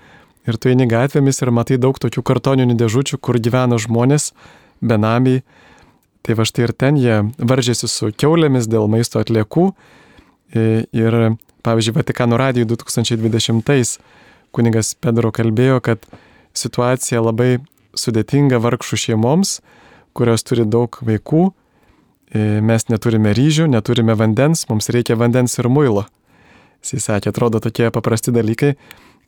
ir 0.46 0.58
tu 0.58 0.70
eini 0.70 0.86
gatvėmis 0.90 1.42
ir 1.42 1.52
matai 1.54 1.78
daug 1.82 1.98
tokių 1.98 2.22
kartoninių 2.22 2.78
dėžučių, 2.78 3.18
kur 3.18 3.38
gyvena 3.42 3.78
žmonės, 3.82 4.32
benamiai. 4.80 5.42
Tai 6.26 6.34
va 6.34 6.46
štai 6.48 6.66
ir 6.66 6.72
ten 6.74 6.96
jie 6.98 7.20
varžėsi 7.38 7.86
su 7.90 8.10
keulėmis 8.10 8.66
dėl 8.70 8.88
maisto 8.90 9.22
atliekų 9.22 9.70
Ir, 10.92 11.36
pavyzdžiui, 11.62 11.94
Vatikano 11.94 12.36
radijui 12.36 12.66
2020 12.70 13.98
kunigas 14.54 14.94
Pedro 14.94 15.32
kalbėjo, 15.34 15.80
kad 15.82 16.06
situacija 16.56 17.20
labai 17.20 17.58
sudėtinga 17.96 18.60
vargšų 18.62 18.98
šeimoms, 19.02 19.58
kurios 20.16 20.46
turi 20.46 20.64
daug 20.64 20.96
vaikų. 21.02 21.50
E, 22.30 22.60
mes 22.64 22.88
neturime 22.88 23.34
ryžių, 23.36 23.66
neturime 23.68 24.14
vandens, 24.16 24.64
mums 24.70 24.88
reikia 24.88 25.18
vandens 25.18 25.58
ir 25.58 25.68
muilo. 25.68 26.06
Jis 26.86 27.08
sakė, 27.10 27.32
atrodo 27.34 27.60
tokie 27.60 27.90
paprasti 27.90 28.32
dalykai. 28.32 28.76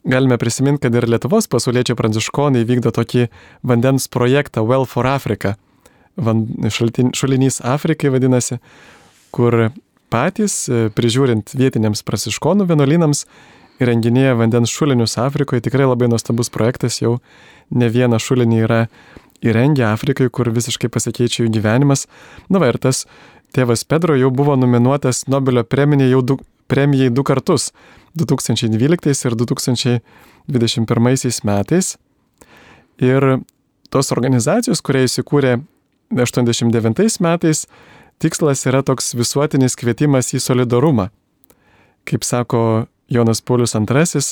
Galime 0.08 0.38
prisiminti, 0.38 0.86
kad 0.86 0.94
ir 0.96 1.04
Lietuvos 1.04 1.50
pasauliečiai 1.52 1.96
pranciškonai 1.98 2.62
vykdo 2.64 2.88
tokį 2.96 3.26
vandens 3.68 4.06
projektą 4.08 4.62
Well 4.64 4.86
for 4.88 5.04
Africa. 5.04 5.58
Van, 6.16 6.46
šulinys 6.72 7.60
Afrikai 7.60 8.08
vadinasi, 8.14 8.56
kur 9.36 9.68
patys, 10.08 10.62
e, 10.72 10.88
prižiūrint 10.96 11.52
vietiniams 11.52 12.00
pranciškonų 12.08 12.64
vienuolynams, 12.70 13.26
įrenginėja 13.84 14.38
vandens 14.40 14.72
šulinius 14.72 15.18
Afrikoje. 15.20 15.66
Tikrai 15.68 15.84
labai 15.84 16.08
nuostabus 16.08 16.48
projektas, 16.48 17.02
jau 17.02 17.18
ne 17.68 17.92
vieną 17.92 18.16
šulinį 18.16 18.64
yra 18.64 18.86
įrengę 19.44 19.84
Afrikai, 19.92 20.30
kur 20.32 20.48
visiškai 20.48 20.88
pasikeičia 20.88 21.44
jų 21.44 21.52
gyvenimas. 21.58 22.08
Na 22.48 22.64
va 22.64 22.72
ir 22.72 22.80
tas 22.80 23.04
tėvas 23.52 23.84
Pedro 23.84 24.16
jau 24.16 24.32
buvo 24.32 24.56
nominuotas 24.56 25.26
Nobelio 25.28 25.68
premijai 25.68 26.08
jau 26.14 26.24
du, 26.24 26.40
premijai 26.68 27.12
du 27.12 27.22
kartus- 27.22 27.72
2012 28.18 29.26
ir 29.28 29.36
2021 29.42 31.40
metais. 31.44 31.96
Ir 32.98 33.22
tos 33.90 34.12
organizacijos, 34.12 34.82
kurie 34.82 35.04
įsikūrė 35.06 35.58
89 36.10 37.20
metais, 37.24 37.66
tikslas 38.18 38.66
yra 38.66 38.82
toks 38.82 39.14
visuotinis 39.14 39.76
kvietimas 39.78 40.32
į 40.34 40.40
solidarumą. 40.42 41.08
Kaip 42.08 42.24
sako 42.24 42.86
Jonas 43.08 43.40
Paulius 43.40 43.74
II, 43.76 44.22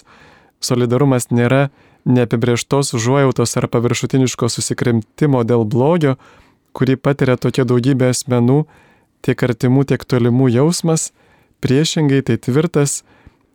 solidarumas 0.61 1.31
nėra 1.31 1.69
neapibrieštos 2.07 2.95
užuojautos 2.97 3.57
ar 3.59 3.69
paviršutiniško 3.69 4.49
susikrimtimo 4.49 5.43
dėl 5.45 5.64
blogio, 5.66 6.16
kurį 6.76 6.97
patiria 7.00 7.37
tokia 7.40 7.64
daugybė 7.66 8.12
asmenų, 8.12 8.64
tiek 9.25 9.43
artimų, 9.43 9.87
tiek 9.90 10.05
tolimų 10.05 10.50
jausmas, 10.55 11.11
priešingai 11.64 12.23
tai 12.26 12.37
tvirtas 12.38 13.02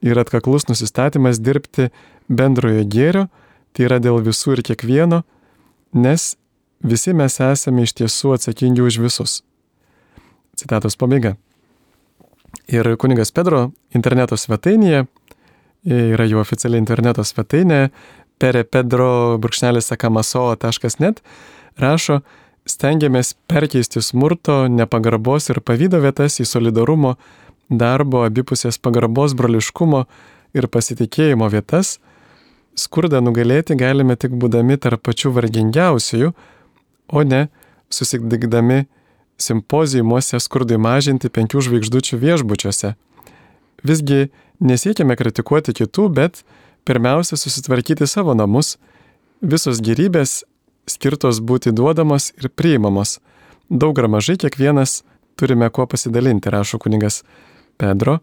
ir 0.01 0.20
atkaklus 0.20 0.67
nusistatymas 0.70 1.39
dirbti 1.41 1.89
bendrojo 2.29 2.84
gėrio, 2.89 3.27
tai 3.72 3.84
yra 3.88 4.00
dėl 4.03 4.22
visų 4.25 4.51
ir 4.58 4.62
kiekvieno, 4.72 5.20
nes 5.93 6.36
visi 6.84 7.13
mes 7.13 7.39
esame 7.43 7.84
iš 7.86 7.93
tiesų 8.01 8.34
atsakingi 8.38 8.81
už 8.84 8.98
visus. 9.03 9.31
Citatos 10.58 10.96
pabaiga. 11.00 11.31
Ir 12.72 12.96
kuningas 13.00 13.31
Pedro 13.36 13.72
interneto 13.96 14.36
svetainėje, 14.38 15.05
yra 15.86 16.25
jų 16.27 16.39
oficiali 16.41 16.77
interneto 16.81 17.24
svetainė, 17.25 17.89
perepedro.akamaso.net, 18.41 21.17
rašo, 21.81 22.15
stengiamės 22.70 23.34
perkeisti 23.50 24.01
smurto, 24.03 24.67
nepagarbos 24.70 25.50
ir 25.50 25.62
pavydo 25.65 26.00
vietas 26.01 26.39
į 26.41 26.46
solidarumo, 26.50 27.15
darbo, 27.72 28.25
abipusės 28.28 28.78
pagarbos, 28.78 29.34
broliškumo 29.38 30.06
ir 30.54 30.68
pasitikėjimo 30.68 31.48
vietas. 31.51 32.00
Skurdą 32.75 33.22
nugalėti 33.24 33.75
galime 33.80 34.16
tik 34.20 34.36
būdami 34.40 34.78
tarp 34.80 35.04
pačių 35.08 35.34
vargingiausiųjų, 35.36 36.32
o 37.12 37.24
ne 37.24 37.48
susitikdami 37.92 38.86
simpozijuose 39.42 40.40
skurdui 40.40 40.78
mažinti 40.80 41.32
penkių 41.34 41.63
žvaigždučių 41.68 42.20
viešbučiuose. 42.22 42.94
Visgi 43.84 44.30
nesiekime 44.62 45.18
kritikuoti 45.18 45.74
kitų, 45.74 46.08
bet 46.13 46.44
pirmiausia 46.86 47.40
susitvarkyti 47.40 48.08
savo 48.08 48.36
namus, 48.38 48.78
visos 49.42 49.82
gerybės 49.82 50.44
skirtos 50.90 51.42
būti 51.42 51.74
duodamos 51.74 52.32
ir 52.38 52.50
priimamos. 52.50 53.20
Daug 53.70 53.98
ar 54.00 54.08
mažai 54.12 54.38
kiekvienas 54.38 55.01
turime 55.40 55.70
kuo 55.70 55.88
pasidalinti, 55.88 56.51
rašo 56.54 56.78
kuningas 56.82 57.24
Pedro. 57.78 58.20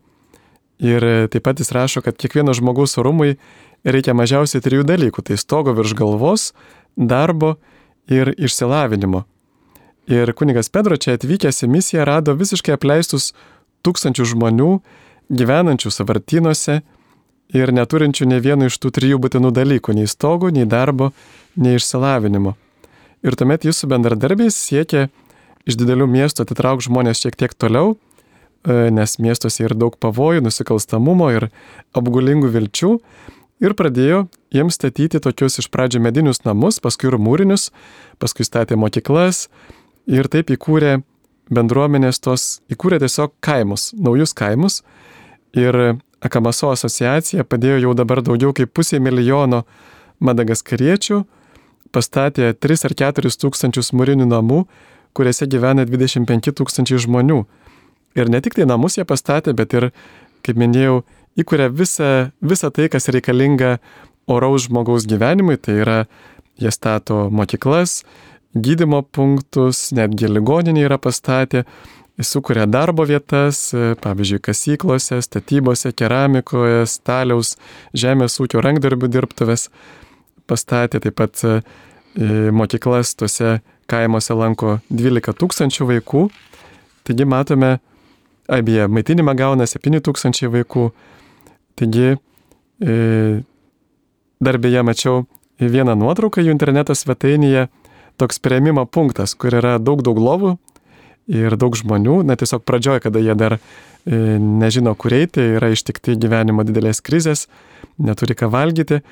Ir 0.79 1.29
taip 1.33 1.43
pat 1.43 1.59
jis 1.59 1.73
rašo, 1.75 2.03
kad 2.03 2.17
kiekvieno 2.17 2.55
žmogaus 2.55 2.99
orumui 3.01 3.37
reikia 3.85 4.15
mažiausiai 4.15 4.63
trijų 4.63 4.85
dalykų- 4.87 5.23
tai 5.27 5.37
stogo 5.37 5.75
virš 5.75 5.95
galvos, 5.95 6.53
darbo 6.97 7.57
ir 8.09 8.35
išsilavinimo. 8.39 9.25
Ir 10.09 10.33
kunigas 10.33 10.71
Pedro 10.73 10.97
čia 10.97 11.17
atvykęs 11.19 11.65
į 11.65 11.69
misiją 11.69 12.05
rado 12.05 12.33
visiškai 12.33 12.73
apleistus 12.73 13.33
tūkstančių 13.85 14.25
žmonių 14.33 14.81
gyvenančių 15.29 15.91
savartynuose 15.93 16.81
ir 17.53 17.73
neturinčių 17.73 18.27
ne 18.27 18.41
vieno 18.41 18.69
iš 18.69 18.79
tų 18.81 18.93
trijų 18.97 19.19
būtinų 19.21 19.53
dalykų- 19.53 19.95
nei 19.99 20.07
stogų, 20.07 20.53
nei 20.53 20.65
darbo, 20.65 21.13
nei 21.57 21.77
išsilavinimo. 21.77 22.57
Ir 23.23 23.33
tuomet 23.37 23.67
su 23.75 23.87
bendradarbiais 23.87 24.55
siekia 24.55 25.11
iš 25.67 25.77
didelių 25.77 26.07
miestų 26.07 26.47
atitraukti 26.47 26.89
žmonės 26.89 27.21
šiek 27.21 27.37
tiek 27.37 27.53
toliau, 27.55 27.97
e, 27.97 27.99
nes 28.67 29.19
miestuose 29.23 29.65
yra 29.65 29.77
daug 29.79 29.97
pavojų, 30.01 30.43
nusikalstamumo 30.47 31.31
ir 31.35 31.49
apgulingų 31.97 32.51
vilčių. 32.57 32.95
Ir 33.59 33.75
pradėjo 33.75 34.27
jiems 34.55 34.79
statyti 34.79 35.19
tokius 35.23 35.59
iš 35.59 35.69
pradžio 35.75 36.01
medinius 36.03 36.45
namus, 36.47 36.79
paskui 36.83 37.11
ir 37.11 37.19
mūrinius, 37.19 37.71
paskui 38.23 38.47
statė 38.47 38.79
mokyklas, 38.79 39.49
ir 40.07 40.29
taip 40.31 40.53
įkūrė 40.55 41.01
bendruomenės 41.51 42.21
tos, 42.23 42.61
įkūrė 42.71 43.01
tiesiog 43.03 43.35
kaimus, 43.45 43.93
naujus 43.99 44.35
kaimus. 44.37 44.83
Ir 45.57 45.99
Akamaso 46.19 46.73
asociacija 46.75 47.45
padėjo 47.47 47.79
jau 47.79 47.93
dabar 47.95 48.19
daugiau 48.27 48.51
kaip 48.51 48.73
pusė 48.75 48.99
milijono 48.99 49.63
madagaskariečių, 50.19 51.21
pastatė 51.95 52.51
3 52.59 52.87
ar 52.89 52.95
4 53.03 53.31
tūkstančius 53.43 53.93
mūrinių 53.95 54.27
namų, 54.27 54.65
kuriuose 55.15 55.47
gyvena 55.47 55.87
25 55.87 56.55
tūkstančiai 56.59 56.99
žmonių. 57.07 57.45
Ir 58.17 58.31
ne 58.33 58.41
tik 58.45 58.57
tai 58.57 58.67
namus 58.69 58.97
jie 58.99 59.05
pastatė, 59.09 59.55
bet 59.57 59.75
ir, 59.77 59.91
kaip 60.47 60.59
minėjau, 60.61 61.03
įkūrė 61.39 61.69
visą, 61.75 62.31
visą 62.41 62.71
tai, 62.75 62.89
kas 62.93 63.11
reikalinga 63.13 63.77
oraus 64.29 64.67
žmogaus 64.69 65.07
gyvenimui, 65.09 65.59
tai 65.61 65.81
yra 65.83 65.99
jie 66.59 66.73
stato 66.75 67.29
mokyklas, 67.31 68.03
gydymo 68.57 69.03
punktus, 69.15 69.89
netgi 69.95 70.29
ligoninį 70.31 70.85
yra 70.89 70.99
pastatę, 71.01 71.65
sukuria 72.19 72.67
darbo 72.67 73.07
vietas, 73.07 73.69
pavyzdžiui, 74.03 74.43
kasyklose, 74.43 75.21
statybose, 75.23 75.93
keramikoje, 75.95 76.87
staliaus, 76.91 77.55
žemės 77.95 78.41
ūkio 78.43 78.63
rankdarbių 78.65 79.11
dirbtuvės, 79.15 79.69
pastatė 80.51 81.01
taip 81.05 81.19
pat 81.21 81.45
e, 81.47 81.61
mokyklas 82.51 83.15
tuose 83.19 83.59
kaimuose 83.89 84.35
lanko 84.35 84.79
12 84.91 85.37
tūkstančių 85.39 85.89
vaikų, 85.93 86.25
taigi 87.07 87.29
matome, 87.29 87.77
abie 88.49 88.87
maitinimą 88.89 89.35
gauna 89.37 89.67
7 89.69 90.01
tūkstančiai 90.05 90.51
vaikų, 90.53 90.89
taigi 91.79 92.15
e, 92.15 92.95
dar 94.41 94.59
beje 94.63 94.85
mačiau 94.87 95.27
vieną 95.59 95.97
nuotrauką 95.99 96.43
jų 96.45 96.55
interneto 96.55 96.95
svetainėje, 96.97 97.67
toks 98.19 98.41
prieimimo 98.43 98.87
punktas, 98.87 99.35
kur 99.39 99.55
yra 99.59 99.77
daug, 99.79 100.03
daug 100.07 100.19
lovų 100.19 100.57
ir 101.29 101.59
daug 101.61 101.77
žmonių, 101.77 102.23
na 102.27 102.39
tiesiog 102.41 102.65
pradžioje, 102.67 103.05
kada 103.05 103.21
jie 103.23 103.35
dar 103.39 103.59
e, 103.59 103.61
nežino, 104.39 104.95
kur 104.99 105.15
eiti, 105.15 105.45
yra 105.59 105.71
ištikti 105.75 106.17
gyvenimo 106.19 106.65
didelės 106.67 107.03
krizės, 107.05 107.47
neturi 108.01 108.39
ką 108.39 108.49
valgyti. 108.55 109.03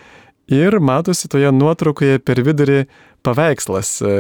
Ir 0.47 0.79
matosi 0.79 1.29
toje 1.29 1.51
nuotraukoje 1.51 2.23
per 2.23 2.41
vidurį 2.47 2.85
paveikslas 3.27 3.97
e, 4.01 4.17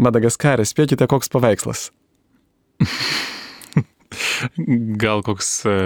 Madagaskarė. 0.00 0.64
Spėkite, 0.68 1.08
koks 1.08 1.32
paveikslas. 1.32 1.90
Gal 5.00 5.22
koks 5.26 5.50
e, 5.68 5.76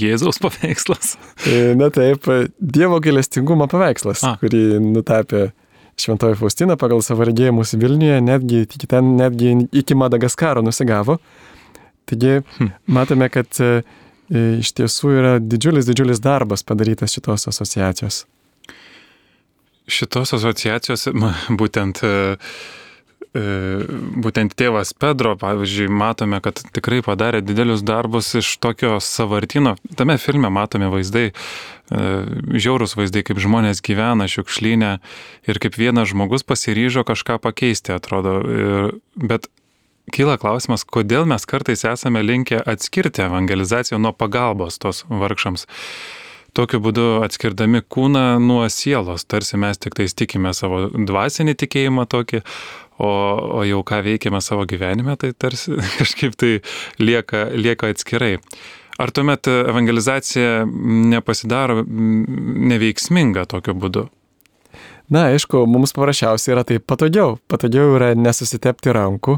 Jėzaus 0.00 0.40
paveikslas? 0.42 1.16
E, 1.46 1.74
na 1.78 1.90
taip, 1.94 2.28
Dievo 2.60 3.00
gailestingumo 3.04 3.68
paveikslas, 3.70 4.24
A. 4.26 4.34
kurį 4.40 4.80
nutapė 4.82 5.50
Šventoji 5.96 6.36
Faustina 6.36 6.76
pagal 6.76 7.00
savo 7.04 7.24
regėjimus 7.24 7.72
Vilniuje 7.80 8.20
netgi 8.20 8.64
ten, 8.84 9.14
netgi 9.16 9.54
iki 9.72 9.96
Madagaskaro 9.96 10.64
nusigavo. 10.64 11.18
Taigi 12.06 12.40
hm. 12.58 12.72
matome, 12.92 13.30
kad 13.32 13.48
e, 13.64 13.80
iš 14.60 14.74
tiesų 14.76 15.12
yra 15.16 15.36
didžiulis, 15.40 15.88
didžiulis 15.88 16.20
darbas 16.22 16.66
padarytas 16.66 17.16
šitos 17.16 17.48
asociacijos. 17.50 18.24
Šitos 19.86 20.34
asociacijos 20.36 21.08
būtent 21.60 22.02
E, 22.04 22.12
būtent 23.36 24.54
tėvas 24.58 24.92
Pedro, 24.96 25.34
pavyzdžiui, 25.40 25.88
matome, 25.92 26.40
kad 26.44 26.60
tikrai 26.76 27.02
padarė 27.06 27.42
didelius 27.44 27.84
darbus 27.86 28.32
iš 28.38 28.54
tokio 28.62 28.96
savartino. 29.04 29.76
Tame 29.98 30.18
filme 30.22 30.50
matome 30.52 30.88
vaizdai, 30.92 31.26
e, 31.30 32.06
žiaurus 32.56 32.96
vaizdai, 32.98 33.24
kaip 33.26 33.40
žmonės 33.42 33.82
gyvena 33.84 34.28
šiukšlynę 34.30 34.92
ir 35.50 35.62
kaip 35.62 35.78
vienas 35.78 36.10
žmogus 36.12 36.46
pasiryžo 36.46 37.06
kažką 37.06 37.38
pakeisti, 37.42 37.94
atrodo. 37.96 38.40
Bet 39.16 39.50
kyla 40.12 40.36
klausimas, 40.40 40.84
kodėl 40.86 41.26
mes 41.28 41.46
kartais 41.48 41.84
esame 41.88 42.22
linkę 42.22 42.60
atskirti 42.62 43.26
evangelizaciją 43.26 43.98
nuo 44.02 44.14
pagalbos 44.14 44.78
tos 44.82 45.04
vargšams. 45.10 45.66
Tokiu 46.56 46.80
būdu 46.80 47.20
atskirdami 47.20 47.82
kūną 47.84 48.38
nuo 48.40 48.62
sielos, 48.72 49.26
tarsi 49.28 49.58
mes 49.60 49.76
tik 49.76 49.98
tais 49.98 50.14
tikime 50.16 50.54
savo 50.56 50.86
dvasinį 50.88 51.52
tikėjimą 51.60 52.06
tokį, 52.08 52.40
o, 52.98 53.10
o 53.60 53.62
jau 53.66 53.82
ką 53.86 54.02
veikiame 54.06 54.40
savo 54.44 54.66
gyvenime, 54.68 55.16
tai 55.20 55.32
tarsi 55.36 55.76
kažkaip 55.98 56.36
tai 56.38 56.58
lieka, 57.02 57.48
lieka 57.54 57.92
atskirai. 57.92 58.36
Ar 58.96 59.12
tuomet 59.12 59.48
evangelizacija 59.52 60.64
nepasidaro 61.12 61.82
neveiksminga 61.84 63.44
tokiu 63.50 63.74
būdu? 63.76 64.06
Na, 65.12 65.28
aišku, 65.30 65.66
mums 65.70 65.92
paprasčiausiai 65.94 66.54
yra 66.56 66.64
tai 66.66 66.80
patogiau. 66.82 67.36
Patogiau 67.50 67.92
yra 67.94 68.10
nesusitepti 68.18 68.94
rankų, 68.96 69.36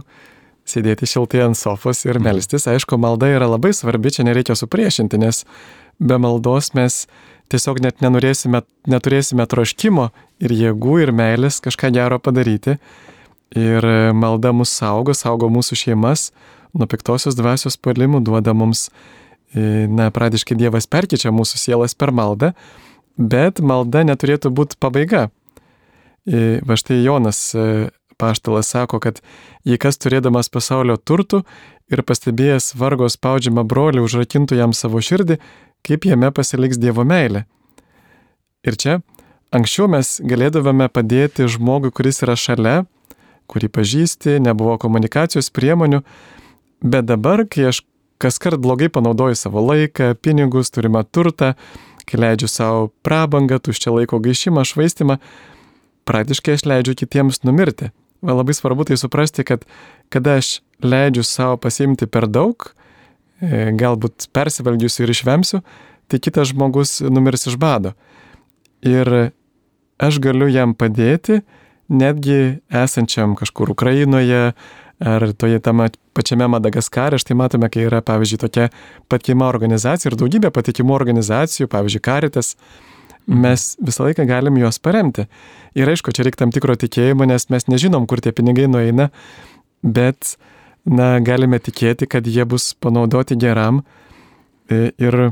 sėdėti 0.68 1.09
šiltai 1.11 1.42
ant 1.44 1.59
sofos 1.59 2.05
ir 2.07 2.16
mhm. 2.16 2.29
melstis. 2.29 2.68
Aišku, 2.71 3.01
malda 3.01 3.29
yra 3.35 3.51
labai 3.51 3.75
svarbi, 3.77 4.14
čia 4.14 4.25
nereikia 4.29 4.57
supriešinti, 4.59 5.21
nes 5.21 5.42
be 5.99 6.16
maldos 6.23 6.73
mes 6.79 7.03
tiesiog 7.53 7.83
net 7.85 8.01
neturėsime 8.05 9.47
troškimo 9.49 10.09
ir 10.44 10.55
jėgų 10.55 10.97
ir 11.05 11.12
meilės 11.16 11.61
kažką 11.64 11.92
gero 11.97 12.21
padaryti. 12.23 12.79
Ir 13.57 13.85
malda 14.13 14.53
mus 14.53 14.73
saugo, 14.77 15.15
saugo 15.17 15.49
mūsų 15.49 15.79
šeimas 15.79 16.29
nuo 16.77 16.89
piktosios 16.91 17.37
dvasios 17.39 17.79
palimų, 17.81 18.21
duoda 18.27 18.53
mums, 18.53 18.89
e, 19.55 19.87
na, 19.89 20.11
pradiškai 20.13 20.59
Dievas 20.59 20.87
perkyčia 20.91 21.33
mūsų 21.33 21.61
sielas 21.61 21.97
per 21.97 22.13
maldą, 22.13 22.53
bet 23.17 23.63
malda 23.65 24.05
neturėtų 24.05 24.53
būti 24.53 24.77
pabaiga. 24.81 25.29
Va 26.29 26.77
štai 26.77 26.99
Jonas 27.01 27.39
e, 27.57 27.89
paštalas 28.19 28.69
sako, 28.69 29.01
kad 29.01 29.23
jei 29.65 29.79
kas 29.81 29.97
turėdamas 30.03 30.51
pasaulio 30.53 30.99
turtų 30.99 31.45
ir 31.89 32.03
pastebėjęs 32.05 32.75
vargo 32.77 33.09
spaudžiamą 33.09 33.65
brolį 33.65 34.03
užrakintų 34.05 34.59
jam 34.59 34.75
savo 34.77 35.01
širdį, 35.01 35.39
kaip 35.87 36.05
jame 36.05 36.29
pasiliks 36.35 36.81
Dievo 36.83 37.07
meilė. 37.07 37.47
Ir 38.67 38.77
čia 38.77 38.99
anksčiau 39.55 39.89
mes 39.89 40.19
galėdavome 40.21 40.91
padėti 40.93 41.49
žmogui, 41.49 41.95
kuris 41.95 42.21
yra 42.27 42.37
šalia, 42.37 42.83
kurį 43.49 43.71
pažįsti, 43.73 44.39
nebuvo 44.45 44.77
komunikacijos 44.81 45.51
priemonių, 45.55 46.03
bet 46.85 47.09
dabar, 47.09 47.47
kai 47.49 47.71
aš 47.73 47.83
kas 48.19 48.39
kart 48.43 48.59
blogai 48.59 48.89
panaudoju 48.91 49.37
savo 49.39 49.63
laiką, 49.63 50.15
pinigus, 50.23 50.73
turimą 50.75 51.05
turtą, 51.13 51.55
kai 52.09 52.19
leidžiu 52.19 52.49
savo 52.51 52.89
prabangą, 53.07 53.61
tuščią 53.63 53.95
laiko 53.95 54.19
gaišimą, 54.25 54.65
švaistimą, 54.67 55.19
praktiškai 56.09 56.57
aš 56.59 56.67
leidžiu 56.67 56.97
kitiems 56.99 57.45
numirti. 57.47 57.93
Va, 58.25 58.35
labai 58.35 58.57
svarbu 58.57 58.89
tai 58.89 58.99
suprasti, 58.99 59.45
kad 59.47 59.63
kada 60.11 60.39
aš 60.41 60.59
leidžiu 60.83 61.23
savo 61.23 61.59
pasiimti 61.63 62.09
per 62.11 62.27
daug, 62.27 62.73
e, 63.41 63.71
galbūt 63.79 64.31
persivalgysiu 64.35 65.05
ir 65.05 65.15
išvemsiu, 65.15 65.63
tai 66.11 66.19
kitas 66.19 66.51
žmogus 66.51 66.99
numirs 67.05 67.47
iš 67.47 67.59
bado. 67.61 67.95
Ir 68.83 69.31
aš 69.99 70.19
galiu 70.23 70.49
jam 70.51 70.75
padėti, 70.75 71.43
netgi 71.88 72.59
esančiam 72.68 73.37
kažkur 73.38 73.70
Ukrainoje 73.72 74.53
ar 74.98 75.33
toje 75.33 75.61
tame 75.62 75.88
pačiame 76.12 76.48
Madagaskare, 76.51 77.18
štai 77.22 77.37
matome, 77.38 77.68
kai 77.70 77.85
yra, 77.87 78.01
pavyzdžiui, 78.03 78.40
tokia 78.42 78.68
patikima 79.11 79.46
organizacija 79.46 80.11
ir 80.11 80.18
daugybė 80.18 80.51
patikimų 80.55 80.94
organizacijų, 80.96 81.68
pavyzdžiui, 81.70 82.03
Karitas, 82.03 82.57
mes 83.29 83.70
visą 83.85 84.09
laiką 84.09 84.27
galim 84.27 84.59
juos 84.59 84.81
paremti. 84.83 85.29
Ir 85.79 85.90
aišku, 85.92 86.14
čia 86.16 86.27
reikia 86.27 86.42
tam 86.42 86.55
tikro 86.55 86.74
tikėjimo, 86.81 87.29
nes 87.31 87.46
mes 87.53 87.68
nežinom, 87.70 88.09
kur 88.11 88.22
tie 88.24 88.33
pinigai 88.35 88.66
nueina, 88.70 89.11
bet, 89.87 90.35
na, 90.88 91.16
galime 91.22 91.61
tikėti, 91.62 92.11
kad 92.11 92.27
jie 92.27 92.48
bus 92.48 92.72
panaudoti 92.83 93.38
geram. 93.38 93.85
E, 94.68 94.90
ir 94.98 95.31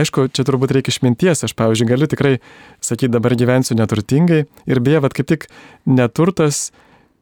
aišku, 0.00 0.28
čia 0.34 0.44
turbūt 0.46 0.74
reikia 0.76 0.94
išminties. 0.94 1.44
Aš, 1.46 1.54
pavyzdžiui, 1.58 1.88
galiu 1.90 2.08
tikrai 2.10 2.34
sakyti, 2.84 3.12
dabar 3.14 3.36
gyvensiu 3.38 3.78
neturtingai. 3.78 4.44
Ir 4.68 4.82
beje, 4.84 5.02
vad 5.04 5.16
kaip 5.16 5.30
tik 5.30 5.48
neturtas 5.88 6.70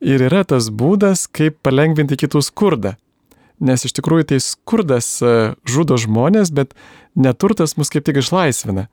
ir 0.05 0.27
yra 0.27 0.45
tas 0.49 0.69
būdas, 0.69 1.27
kaip 1.31 1.61
palengvinti 1.65 2.19
kitų 2.25 2.45
skurdą. 2.45 2.97
Nes 3.65 3.87
iš 3.87 3.95
tikrųjų 3.97 4.33
tai 4.33 4.43
skurdas 4.43 5.17
e, 5.23 5.55
žudo 5.71 5.97
žmonės, 6.01 6.51
bet 6.53 6.75
neturtas 7.15 7.79
mus 7.79 7.93
kaip 7.95 8.05
tik 8.05 8.19
išlaisvina 8.21 8.89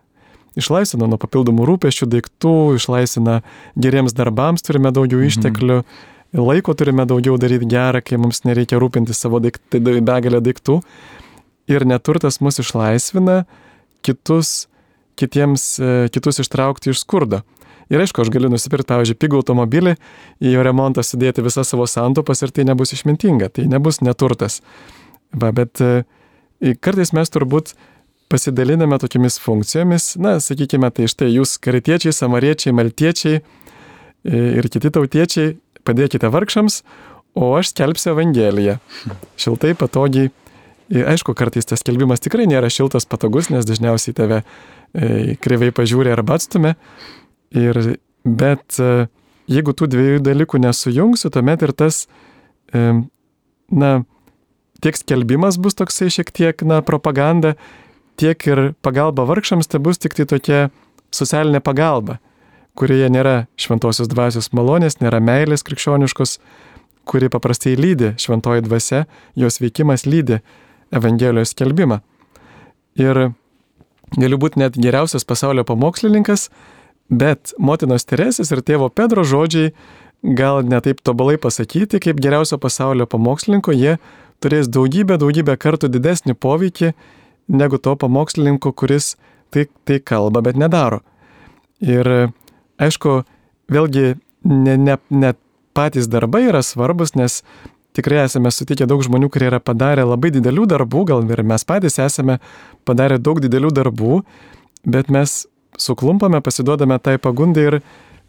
išlaisvina 0.60 1.08
nuo 1.08 1.20
papildomų 1.22 1.66
rūpeščių, 1.70 2.08
daiktų, 2.12 2.56
išlaisvina 2.80 3.40
geriems 3.80 4.16
darbams, 4.18 4.66
turime 4.66 4.92
daugiau 4.94 5.22
mhm. 5.22 5.32
išteklių, 5.32 5.80
laiko 6.42 6.76
turime 6.78 7.06
daugiau 7.10 7.38
daryti 7.42 7.70
gerą, 7.72 8.04
kai 8.04 8.20
mums 8.22 8.44
nereikia 8.48 8.80
rūpinti 8.82 9.16
savo 9.16 9.42
daiktai, 9.44 9.82
begalę 9.82 10.42
daiktų. 10.44 10.82
Ir 11.72 11.86
neturtas 11.88 12.42
mus 12.44 12.60
išlaisvina 12.60 13.44
kitus, 14.06 14.68
kitiems, 15.20 15.66
e, 15.80 15.92
kitus 16.14 16.42
ištraukti 16.44 16.94
iš 16.94 17.04
skurdo. 17.04 17.42
Ir 17.92 18.00
aišku, 18.00 18.24
aš 18.24 18.32
galiu 18.32 18.48
nusipirkti, 18.52 18.88
pavyzdžiui, 18.88 19.20
pigų 19.20 19.42
automobilį, 19.42 19.98
į 20.40 20.54
jo 20.54 20.64
remontą 20.64 21.04
sudėti 21.04 21.44
visas 21.44 21.74
savo 21.74 21.88
santupas 21.92 22.40
ir 22.40 22.54
tai 22.56 22.64
nebus 22.70 22.94
išmintinga, 22.96 23.52
tai 23.52 23.68
nebus 23.68 24.00
neturtas. 24.00 24.62
Va, 25.36 25.52
bet 25.56 25.82
e, 25.84 26.06
kartais 26.80 27.12
mes 27.16 27.32
turbūt 27.34 27.74
pasidaliname 28.32 28.96
tokiamis 29.02 29.40
funkcijomis. 29.44 30.14
Na, 30.24 30.38
sakykime, 30.40 30.92
tai 30.96 31.10
štai 31.12 31.34
jūs 31.34 31.58
karitiečiai, 31.64 32.16
samariečiai, 32.16 32.76
maltiečiai 32.78 33.42
e, 33.42 33.44
ir 34.32 34.72
kiti 34.72 34.94
tautiečiai 34.96 35.58
padėkite 35.88 36.32
vargšams, 36.32 36.82
o 37.36 37.52
aš 37.58 37.74
skelbsiu 37.74 38.14
Evangeliją. 38.16 38.80
Šiltai, 39.42 39.76
patogiai. 39.76 40.32
Ir 40.92 41.08
aišku, 41.08 41.32
kartais 41.40 41.68
tas 41.68 41.80
skelbimas 41.80 42.20
tikrai 42.20 42.46
nėra 42.52 42.68
šiltas, 42.72 43.08
patogus, 43.08 43.48
nes 43.54 43.64
dažniausiai 43.68 44.16
tave 44.16 44.42
e, 44.42 45.36
kreivai 45.40 45.70
pažiūrė 45.76 46.12
arba 46.18 46.36
atstume. 46.36 46.74
Ir, 47.56 47.78
bet 48.28 48.80
e, 48.82 49.08
jeigu 49.52 49.72
tų 49.78 49.88
dviejų 49.94 50.24
dalykų 50.26 50.60
nesujungsiu, 50.66 51.32
tuomet 51.32 51.64
ir 51.64 51.72
tas, 51.80 52.04
e, 52.76 52.90
na, 53.72 53.92
tiek 54.84 55.00
skelbimas 55.00 55.60
bus 55.62 55.78
toksai 55.80 56.10
šiek 56.12 56.34
tiek, 56.36 56.66
na, 56.68 56.82
propaganda, 56.84 57.54
tiek 58.20 58.44
ir 58.50 58.62
pagalba 58.84 59.24
vargšams 59.30 59.72
tai 59.72 59.80
bus 59.80 60.02
tik 60.02 60.18
tai 60.18 60.26
tokia 60.28 60.66
socialinė 61.16 61.62
pagalba, 61.64 62.18
kurioje 62.76 63.08
nėra 63.14 63.46
šventosios 63.60 64.12
dvasios 64.12 64.52
malonės, 64.56 65.00
nėra 65.00 65.22
meilės 65.24 65.64
krikščioniškos, 65.68 66.36
kuri 67.08 67.32
paprastai 67.32 67.78
lydi 67.80 68.12
šventoji 68.22 68.66
dvasia, 68.68 69.06
jos 69.40 69.60
veikimas 69.64 70.06
lydi 70.06 70.42
Evangelijos 70.92 71.54
skelbimą. 71.56 72.02
Ir 73.00 73.32
galiu 74.18 74.40
būti 74.42 74.60
net 74.60 74.76
geriausias 74.76 75.26
pasaulio 75.28 75.64
pamokslininkas, 75.68 76.50
bet 77.10 77.54
motinos 77.60 78.08
Teresės 78.08 78.52
ir 78.52 78.64
tėvo 78.66 78.90
Pedro 78.92 79.24
žodžiai 79.28 79.72
gal 80.22 80.62
netaip 80.68 81.02
tobulai 81.02 81.38
pasakyti, 81.42 82.00
kaip 82.00 82.20
geriausio 82.22 82.60
pasaulio 82.62 83.08
pamokslininko, 83.10 83.74
jie 83.74 83.98
turės 84.42 84.70
daugybę, 84.70 85.18
daugybę 85.22 85.58
kartų 85.58 85.90
didesnį 85.92 86.36
poveikį 86.38 86.94
negu 87.52 87.80
to 87.82 87.96
pamokslininko, 87.96 88.72
kuris 88.74 89.16
tai, 89.52 89.68
tai 89.86 90.00
kalba, 90.00 90.44
bet 90.46 90.60
nedaro. 90.60 91.02
Ir 91.82 92.32
aišku, 92.82 93.22
vėlgi 93.72 94.16
ne, 94.46 94.78
ne, 94.78 94.98
ne 95.10 95.34
patys 95.74 96.10
darbai 96.12 96.46
yra 96.50 96.62
svarbus, 96.66 97.16
nes 97.16 97.42
tikrai 97.98 98.26
esame 98.26 98.52
sutikę 98.54 98.88
daug 98.90 99.04
žmonių, 99.06 99.30
kurie 99.32 99.50
yra 99.50 99.60
padarę 99.64 100.06
labai 100.08 100.32
didelių 100.36 100.68
darbų, 100.72 101.06
gal 101.10 101.26
ir 101.28 101.44
mes 101.48 101.66
patys 101.68 102.00
esame 102.02 102.40
padarę 102.88 103.20
daug 103.20 103.42
didelių 103.44 103.72
darbų, 103.76 104.22
bet 104.86 105.12
mes 105.14 105.46
suklumpame, 105.80 106.42
pasiduodame 106.42 107.00
tai 107.00 107.18
pagundai 107.22 107.68
ir 107.70 107.80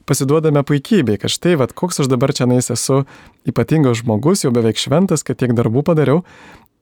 pasiduodame 0.06 0.64
puikybei, 0.66 1.18
kad 1.20 1.30
štai, 1.30 1.54
vad, 1.60 1.74
koks 1.78 2.02
aš 2.02 2.10
dabar 2.10 2.32
čia 2.34 2.48
nais 2.50 2.70
esu 2.74 3.04
ypatingas 3.48 4.02
žmogus, 4.02 4.42
jau 4.44 4.52
beveik 4.54 4.80
šventas, 4.80 5.22
kad 5.26 5.38
tiek 5.38 5.54
darbų 5.54 5.84
padariau, 5.86 6.22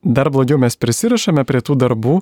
dar 0.03 0.31
blogiau 0.33 0.59
mes 0.61 0.77
prisirašame 0.81 1.45
prie 1.45 1.61
tų 1.65 1.77
darbų 1.81 2.21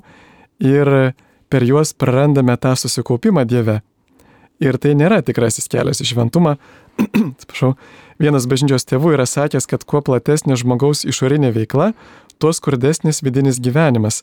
ir 0.65 1.15
per 1.49 1.65
juos 1.65 1.95
prarandame 1.95 2.57
tą 2.59 2.75
susikaupimą 2.77 3.47
Dieve. 3.49 3.81
Ir 4.59 4.75
tai 4.83 4.97
nėra 4.99 5.21
tikrasis 5.23 5.71
kelias 5.71 6.03
į 6.03 6.09
šventumą. 6.11 6.57
Atsiprašau, 6.99 7.77
vienas 8.23 8.49
bažnyčios 8.51 8.87
tėvų 8.89 9.15
yra 9.17 9.27
sakęs, 9.27 9.69
kad 9.71 9.85
kuo 9.89 10.03
platesnė 10.05 10.59
žmogaus 10.61 11.05
išorinė 11.09 11.53
veikla, 11.57 11.93
tuo 12.39 12.53
skurdesnis 12.55 13.23
vidinis 13.25 13.61
gyvenimas. 13.63 14.23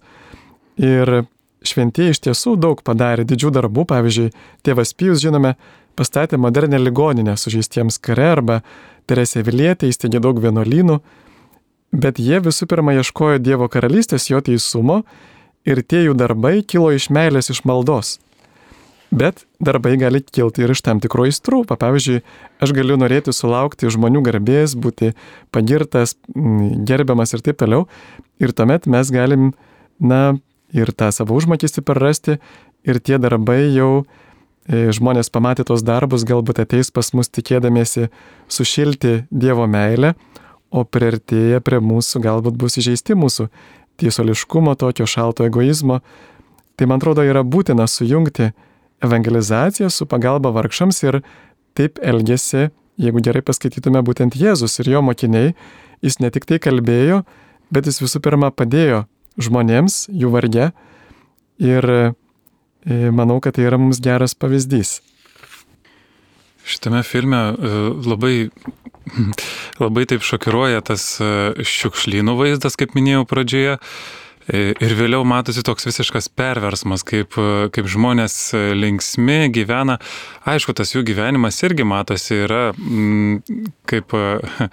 Ir 0.77 1.25
šventieji 1.65 2.15
iš 2.15 2.23
tiesų 2.27 2.55
daug 2.61 2.83
padarė 2.85 3.25
didžių 3.27 3.53
darbų, 3.59 3.87
pavyzdžiui, 3.89 4.31
tėvas 4.67 4.93
Pijus, 4.93 5.23
žinome, 5.23 5.55
pastatė 5.95 6.37
modernę 6.37 6.79
ligoninę 6.81 7.37
sužeistiems 7.39 7.97
kare 8.03 8.31
arba 8.37 8.61
Teresė 9.07 9.45
Vilietė 9.45 9.87
įsteigė 9.89 10.19
daug 10.21 10.41
vienuolynų, 10.43 10.99
Bet 11.95 12.19
jie 12.19 12.41
visų 12.43 12.67
pirma 12.67 12.95
ieškojo 12.97 13.39
Dievo 13.39 13.69
karalystės, 13.71 14.27
jo 14.27 14.41
teisumo 14.43 15.03
ir 15.65 15.79
tie 15.79 16.05
jų 16.05 16.15
darbai 16.19 16.59
kilo 16.67 16.89
iš 16.91 17.07
meilės, 17.13 17.51
iš 17.53 17.63
maldos. 17.63 18.17
Bet 19.13 19.45
darbai 19.63 19.95
gali 20.01 20.21
kilti 20.23 20.65
ir 20.65 20.73
iš 20.73 20.81
tam 20.85 20.99
tikro 21.03 21.27
įstrų. 21.29 21.63
Pavyzdžiui, 21.69 22.23
aš 22.63 22.73
galiu 22.75 22.97
norėti 22.99 23.33
sulaukti 23.35 23.91
žmonių 23.93 24.23
garbės, 24.25 24.73
būti 24.75 25.13
pagirtas, 25.55 26.15
gerbiamas 26.33 27.35
ir 27.35 27.45
taip 27.45 27.61
toliau. 27.61 27.85
Ir 28.41 28.51
tuomet 28.51 28.89
mes 28.91 29.11
galim, 29.13 29.53
na, 29.99 30.35
ir 30.75 30.91
tą 30.91 31.11
savo 31.15 31.37
užmokestį 31.37 31.85
prarasti, 31.85 32.39
ir 32.83 32.99
tie 32.99 33.19
darbai 33.21 33.61
jau 33.75 34.03
e, 34.03 34.89
žmonės 34.95 35.31
pamatė 35.33 35.67
tos 35.69 35.85
darbus, 35.85 36.25
galbūt 36.27 36.59
ateis 36.65 36.91
pas 36.91 37.13
mus 37.15 37.31
tikėdamiesi 37.31 38.09
sušilti 38.51 39.25
Dievo 39.31 39.69
meilę, 39.69 40.15
o 40.75 40.83
priartėję 40.83 41.61
prie 41.63 41.79
mūsų 41.79 42.21
galbūt 42.25 42.57
bus 42.59 42.75
įžeisti 42.81 43.15
mūsų 43.15 43.47
tiesoliškumo, 44.01 44.75
tokio 44.75 45.07
šalto 45.07 45.45
egoizmo. 45.47 46.01
Tai 46.75 46.87
man 46.91 46.99
atrodo 46.99 47.23
yra 47.23 47.45
būtina 47.47 47.87
sujungti 47.87 48.51
evangelizaciją 49.03 49.89
su 49.89 50.07
pagalba 50.07 50.51
vargšams 50.55 51.01
ir 51.03 51.21
taip 51.75 51.99
elgėsi, 51.99 52.69
jeigu 53.01 53.23
gerai 53.23 53.43
paskaitytume 53.45 54.01
būtent 54.05 54.37
Jėzus 54.39 54.79
ir 54.79 54.93
jo 54.93 55.01
mokiniai, 55.03 55.55
jis 56.05 56.19
ne 56.23 56.31
tik 56.31 56.47
tai 56.47 56.59
kalbėjo, 56.63 57.23
bet 57.73 57.89
jis 57.89 57.99
visų 58.03 58.21
pirma 58.23 58.51
padėjo 58.51 59.05
žmonėms 59.41 60.05
jų 60.15 60.31
varge 60.31 60.69
ir 61.59 61.89
e, 61.91 62.05
manau, 63.11 63.41
kad 63.43 63.57
tai 63.57 63.67
yra 63.67 63.79
mums 63.81 63.99
geras 64.03 64.35
pavyzdys. 64.37 64.99
Šitame 66.65 67.03
filme 67.05 67.41
e, 67.53 67.71
labai, 68.07 68.35
labai 69.83 70.05
taip 70.09 70.25
šokiruoja 70.25 70.83
tas 70.87 71.07
e, 71.21 71.27
šiukšlynų 71.61 72.37
vaizdas, 72.39 72.77
kaip 72.79 72.95
minėjau 72.97 73.25
pradžioje. 73.29 73.77
E, 74.45 74.75
ir 74.77 74.93
vėliau 74.93 75.25
matosi 75.25 75.63
toks 75.65 75.87
visiškas 75.87 76.27
perversmas, 76.37 77.01
kaip, 77.07 77.33
e, 77.39 77.67
kaip 77.73 77.89
žmonės 77.89 78.35
e, 78.53 78.61
linksmi 78.77 79.49
gyvena. 79.53 79.97
Aišku, 80.45 80.75
tas 80.77 80.93
jų 80.93 81.01
gyvenimas 81.07 81.57
irgi 81.65 81.87
matosi 81.87 82.37
yra 82.43 82.67
mm, 82.75 83.39
kaip 83.89 84.13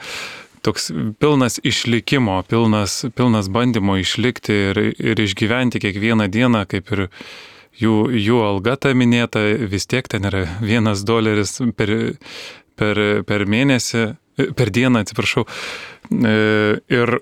toks 0.67 0.91
pilnas 1.23 1.57
išlikimo, 1.65 2.37
pilnas, 2.51 3.01
pilnas 3.17 3.49
bandymo 3.53 3.97
išlikti 4.03 4.59
ir, 4.69 4.83
ir 4.93 5.25
išgyventi 5.25 5.81
kiekvieną 5.83 6.29
dieną, 6.33 6.67
kaip 6.69 6.93
ir 6.93 7.07
jų, 7.81 7.97
jų 8.13 8.45
alga 8.45 8.77
ta 8.77 8.93
minėta, 8.93 9.41
vis 9.73 9.89
tiek 9.89 10.05
ten 10.05 10.29
yra 10.29 10.45
vienas 10.61 11.01
doleris 11.09 11.57
per, 11.79 11.97
per, 12.77 13.03
per 13.25 13.49
mėnesį, 13.49 14.05
per 14.57 14.71
dieną, 14.75 15.03
atsiprašau. 15.03 15.49
Ir 16.13 17.19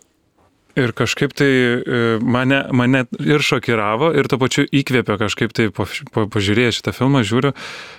Ir 0.78 0.92
kažkaip 0.94 1.32
tai 1.34 1.48
e, 1.50 1.80
mane, 2.22 2.60
mane 2.76 3.02
ir 3.18 3.42
šokiravo, 3.42 4.12
ir 4.14 4.28
to 4.30 4.38
pačiu 4.38 4.64
įkvėpė 4.66 5.16
kažkaip 5.18 5.54
tai 5.56 5.66
po, 5.74 5.86
po, 6.14 6.26
pažiūrėjęs 6.30 6.78
šitą 6.78 6.94
filmą, 6.94 7.24
žiūriu 7.26 7.50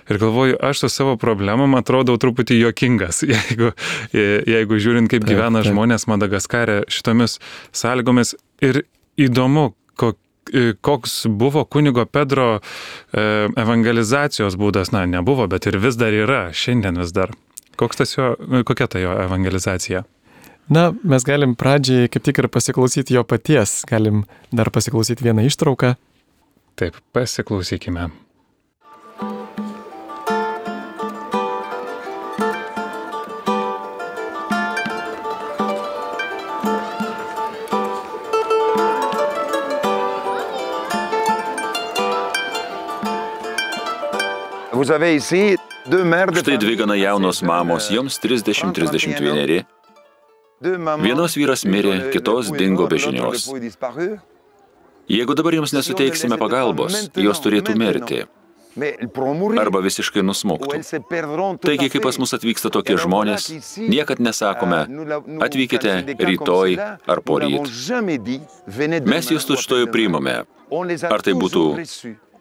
ir 0.08 0.22
galvoju, 0.22 0.56
aš 0.64 0.86
su 0.86 0.92
savo 0.94 1.18
problemom 1.20 1.76
atrodau 1.80 2.16
truputį 2.22 2.62
jokingas, 2.62 3.24
jeigu, 3.34 3.74
jeigu 4.16 4.80
žiūrint, 4.80 5.12
kaip 5.12 5.28
gyvena 5.28 5.66
žmonės 5.68 6.08
Madagaskarė 6.12 6.84
šitomis 6.92 7.40
sąlygomis. 7.76 8.36
Ir 8.64 8.86
įdomu, 9.20 9.74
kokie 10.00 10.20
koks 10.82 11.28
buvo 11.30 11.64
kunigo 11.70 12.06
Pedro 12.06 12.48
e, 12.58 13.22
evangelizacijos 13.62 14.58
būdas, 14.60 14.92
na, 14.92 15.06
nebuvo, 15.06 15.48
bet 15.48 15.68
ir 15.70 15.78
vis 15.80 15.96
dar 16.00 16.16
yra, 16.18 16.50
šiandien 16.52 16.98
vis 17.00 17.14
dar. 17.16 17.32
Koks 17.80 18.02
tas 18.02 18.18
jo, 18.18 18.34
kokia 18.68 18.88
ta 18.92 19.00
jo 19.00 19.14
evangelizacija? 19.22 20.04
Na, 20.70 20.92
mes 21.04 21.24
galim 21.28 21.56
pradžiai 21.58 22.10
kaip 22.12 22.24
tik 22.24 22.40
ir 22.40 22.48
pasiklausyti 22.52 23.18
jo 23.18 23.24
paties, 23.28 23.82
galim 23.90 24.26
dar 24.52 24.70
pasiklausyti 24.72 25.26
vieną 25.26 25.48
ištrauką. 25.50 25.96
Taip, 26.80 27.00
pasiklausykime. 27.16 28.10
Štai 46.42 46.58
dvi 46.58 46.76
gana 46.80 46.96
jaunos 46.98 47.44
mamos, 47.46 47.92
joms 47.92 48.18
30-31 48.24 49.81
Vienos 50.62 51.38
vyras 51.38 51.66
mirė, 51.66 52.12
kitos 52.14 52.52
dingo 52.54 52.86
be 52.92 53.00
žinios. 53.02 53.48
Jeigu 55.12 55.36
dabar 55.36 55.58
jums 55.58 55.74
nesuteiksime 55.74 56.38
pagalbos, 56.38 57.10
jos 57.18 57.42
turėtų 57.42 57.76
mirti. 57.80 58.22
Arba 59.60 59.82
visiškai 59.84 60.22
nusmuktų. 60.24 60.80
Taigi, 61.66 61.90
kai 61.92 62.00
pas 62.04 62.16
mus 62.22 62.32
atvyksta 62.38 62.72
tokie 62.72 62.96
žmonės, 62.96 63.50
niekad 63.84 64.22
nesakome, 64.24 64.86
atvykite 65.44 65.98
rytoj 66.16 66.78
ar 66.80 67.24
poryt. 67.26 67.68
Mes 69.12 69.32
jūs 69.34 69.50
tučtojų 69.50 69.92
priimame. 69.92 70.44
Ar 71.12 71.26
tai 71.26 71.36
būtų 71.36 71.66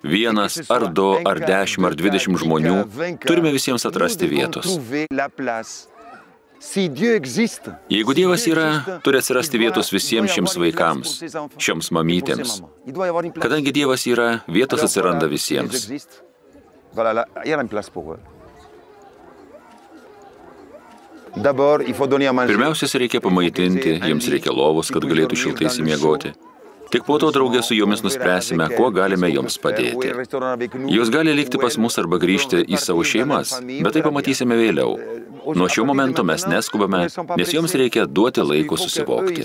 vienas, 0.07 0.61
ar 0.71 0.87
du, 0.95 1.09
ar 1.27 1.43
dešimt, 1.43 1.91
ar 1.91 1.99
dvidešimt 1.99 2.39
žmonių, 2.45 2.77
turime 3.27 3.51
visiems 3.51 3.89
atrasti 3.91 4.31
vietos. 4.31 4.79
Jeigu 7.89 8.15
Dievas 8.15 8.45
yra, 8.47 8.67
turi 9.05 9.21
atsirasti 9.21 9.59
vietos 9.63 9.89
visiems 9.95 10.35
šiems 10.35 10.57
vaikams, 10.61 11.15
šioms 11.57 11.89
mamytėms. 11.97 12.59
Kadangi 13.41 13.73
Dievas 13.73 14.05
yra, 14.11 14.43
vietos 14.45 14.85
atsiranda 14.85 15.31
visiems. 15.31 15.89
Pirmiausia, 22.51 22.91
reikia 22.99 23.21
pamaitinti, 23.23 23.97
jiems 24.03 24.29
reikia 24.35 24.53
lovos, 24.53 24.91
kad 24.93 25.07
galėtų 25.07 25.39
šiltai 25.39 25.71
įsimiegoti. 25.71 26.35
Tik 26.91 27.05
po 27.07 27.21
to 27.23 27.29
draugė 27.31 27.63
su 27.63 27.77
jomis 27.79 28.03
nuspręsime, 28.03 28.67
kuo 28.75 28.89
galime 28.91 29.31
joms 29.31 29.61
padėti. 29.63 30.11
Jos 30.91 31.13
gali 31.15 31.35
likti 31.39 31.61
pas 31.63 31.77
mus 31.79 31.97
arba 32.03 32.19
grįžti 32.19 32.65
į 32.67 32.81
savo 32.83 33.07
šeimas, 33.07 33.61
bet 33.63 33.95
tai 33.95 34.03
pamatysime 34.03 34.59
vėliau. 34.59 34.97
Nuo 35.55 35.69
šio 35.69 35.85
momento 35.85 36.25
mes 36.25 36.47
neskubame, 36.47 37.07
nes 37.37 37.55
joms 37.55 37.75
reikia 37.75 38.07
duoti 38.07 38.43
laiko 38.43 38.77
susivokti. 38.77 39.45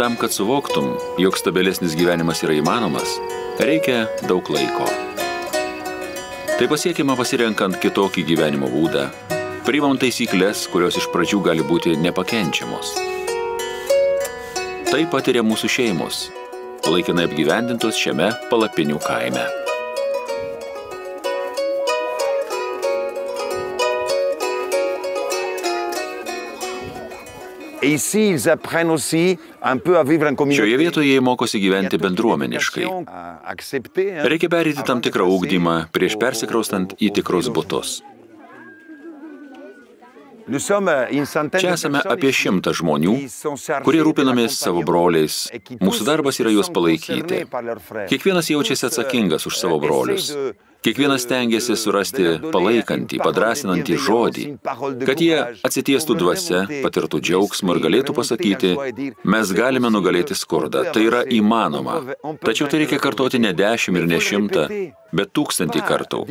Tam, 0.00 0.16
kad 0.16 0.32
suvoktum, 0.32 0.94
jog 1.18 1.36
stabilesnis 1.36 1.92
gyvenimas 1.92 2.40
yra 2.46 2.56
įmanomas, 2.56 3.18
reikia 3.60 4.06
daug 4.24 4.48
laiko. 4.48 4.88
Tai 6.56 6.68
pasiekima 6.72 7.16
pasirenkant 7.20 7.76
kitokį 7.82 8.24
gyvenimo 8.32 8.72
būdą, 8.72 9.10
priimant 9.68 10.00
taisyklės, 10.00 10.64
kurios 10.72 10.96
iš 10.96 11.12
pradžių 11.12 11.44
gali 11.44 11.68
būti 11.68 11.98
nepakenčiamos. 12.00 13.19
Tai 14.90 15.04
patiria 15.06 15.44
mūsų 15.46 15.68
šeimos, 15.70 16.16
laikinai 16.82 17.28
apgyvendintos 17.28 17.94
šiame 17.94 18.32
palapinių 18.50 18.96
kaime. 19.04 19.44
Šioje 30.58 30.76
vietoje 30.82 31.14
jie 31.14 31.22
mokosi 31.22 31.62
gyventi 31.62 32.02
bendruomeniškai. 32.02 32.90
Reikia 34.26 34.50
perėti 34.50 34.90
tam 34.90 35.06
tikrą 35.06 35.30
ūkdymą 35.38 35.76
prieš 35.94 36.18
persikraustant 36.18 36.98
į 36.98 37.14
tikrus 37.20 37.46
būtus. 37.54 38.00
Čia 40.50 41.74
esame 41.74 42.02
apie 42.02 42.32
šimtą 42.34 42.72
žmonių, 42.74 43.14
kurie 43.86 44.00
rūpinamės 44.06 44.58
savo 44.58 44.82
broliais. 44.86 45.44
Mūsų 45.78 46.08
darbas 46.08 46.40
yra 46.42 46.50
juos 46.54 46.72
palaikyti. 46.74 47.44
Kiekvienas 48.10 48.50
jaučiasi 48.50 48.90
atsakingas 48.90 49.46
už 49.46 49.60
savo 49.60 49.78
brolius. 49.82 50.32
Kiekvienas 50.80 51.26
tengiasi 51.28 51.74
surasti 51.76 52.26
palaikantį, 52.52 53.18
padrasinantį 53.20 53.96
žodį, 54.00 54.44
kad 55.04 55.20
jie 55.20 55.36
atsitiestų 55.66 56.16
dvasia, 56.22 56.62
patirtų 56.80 57.20
džiaugsmą 57.20 57.76
ir 57.76 57.82
galėtų 57.84 58.14
pasakyti, 58.16 58.70
mes 59.34 59.52
galime 59.56 59.90
nugalėti 59.92 60.36
skurdą, 60.38 60.86
tai 60.94 61.04
yra 61.10 61.20
įmanoma. 61.28 61.98
Tačiau 62.40 62.70
tai 62.72 62.84
reikia 62.84 63.00
kartoti 63.02 63.42
ne 63.42 63.52
dešimt 63.56 64.00
ir 64.00 64.08
ne 64.08 64.22
šimtą, 64.24 64.64
bet 65.20 65.34
tūkstantį 65.36 65.84
kartų. 65.84 66.22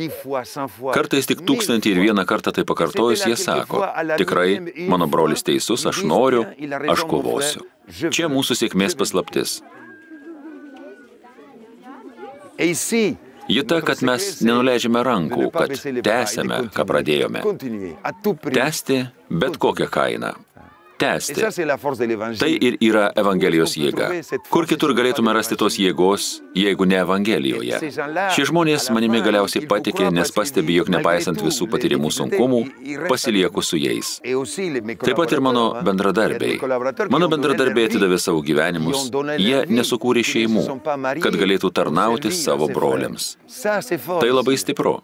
Kartais 0.98 1.30
tik 1.30 1.46
tūkstantį 1.46 1.94
ir 1.94 2.04
vieną 2.08 2.26
kartą 2.26 2.50
tai 2.56 2.66
pakartojus 2.66 3.22
jie 3.30 3.38
sako, 3.38 3.84
tikrai, 4.18 4.58
mano 4.90 5.06
brolis 5.06 5.46
teisus, 5.46 5.86
aš 5.86 6.02
noriu, 6.02 6.42
aš 6.90 7.06
kovosiu. 7.06 7.68
Čia 8.10 8.26
mūsų 8.30 8.58
sėkmės 8.64 8.98
paslaptis. 8.98 9.60
Ji 13.50 13.64
ta, 13.66 13.80
kad 13.84 14.02
mes 14.06 14.28
nenuleidžiame 14.46 15.02
rankų, 15.06 15.48
kad 15.54 15.74
tęsėme, 16.06 16.60
ką 16.74 16.86
pradėjome. 16.86 17.42
Tęsti 18.50 19.00
bet 19.30 19.58
kokią 19.62 19.90
kainą 19.90 20.34
tęsti. 21.00 21.40
Tai 22.40 22.50
ir 22.52 22.76
yra 22.84 23.08
Evangelijos 23.18 23.76
jėga. 23.78 24.10
Kur 24.52 24.68
kitur 24.70 24.94
galėtume 24.96 25.32
rasti 25.36 25.58
tos 25.60 25.78
jėgos, 25.80 26.28
jeigu 26.56 26.86
ne 26.88 27.00
Evangelijoje? 27.00 27.80
Šie 28.36 28.46
žmonės 28.50 28.90
manimi 28.94 29.22
galiausiai 29.24 29.66
patikė, 29.70 30.10
nes 30.14 30.32
pastebi, 30.34 30.78
jog 30.80 30.92
nepaisant 30.92 31.40
visų 31.44 31.68
patyrimų 31.72 32.12
sunkumų, 32.14 32.62
pasilieku 33.10 33.64
su 33.64 33.80
jais. 33.80 34.18
Taip 35.00 35.16
pat 35.18 35.36
ir 35.36 35.44
mano 35.44 35.66
bendradarbiai. 35.86 36.58
Mano 37.12 37.30
bendradarbiai 37.32 37.90
atidavė 37.90 38.20
savo 38.22 38.44
gyvenimus, 38.46 39.08
jie 39.40 39.64
nesukūrė 39.70 40.24
šeimų, 40.32 40.66
kad 41.24 41.38
galėtų 41.40 41.72
tarnauti 41.74 42.34
savo 42.34 42.70
broliams. 42.72 43.34
Tai 43.60 44.30
labai 44.30 44.58
stipru. 44.60 45.00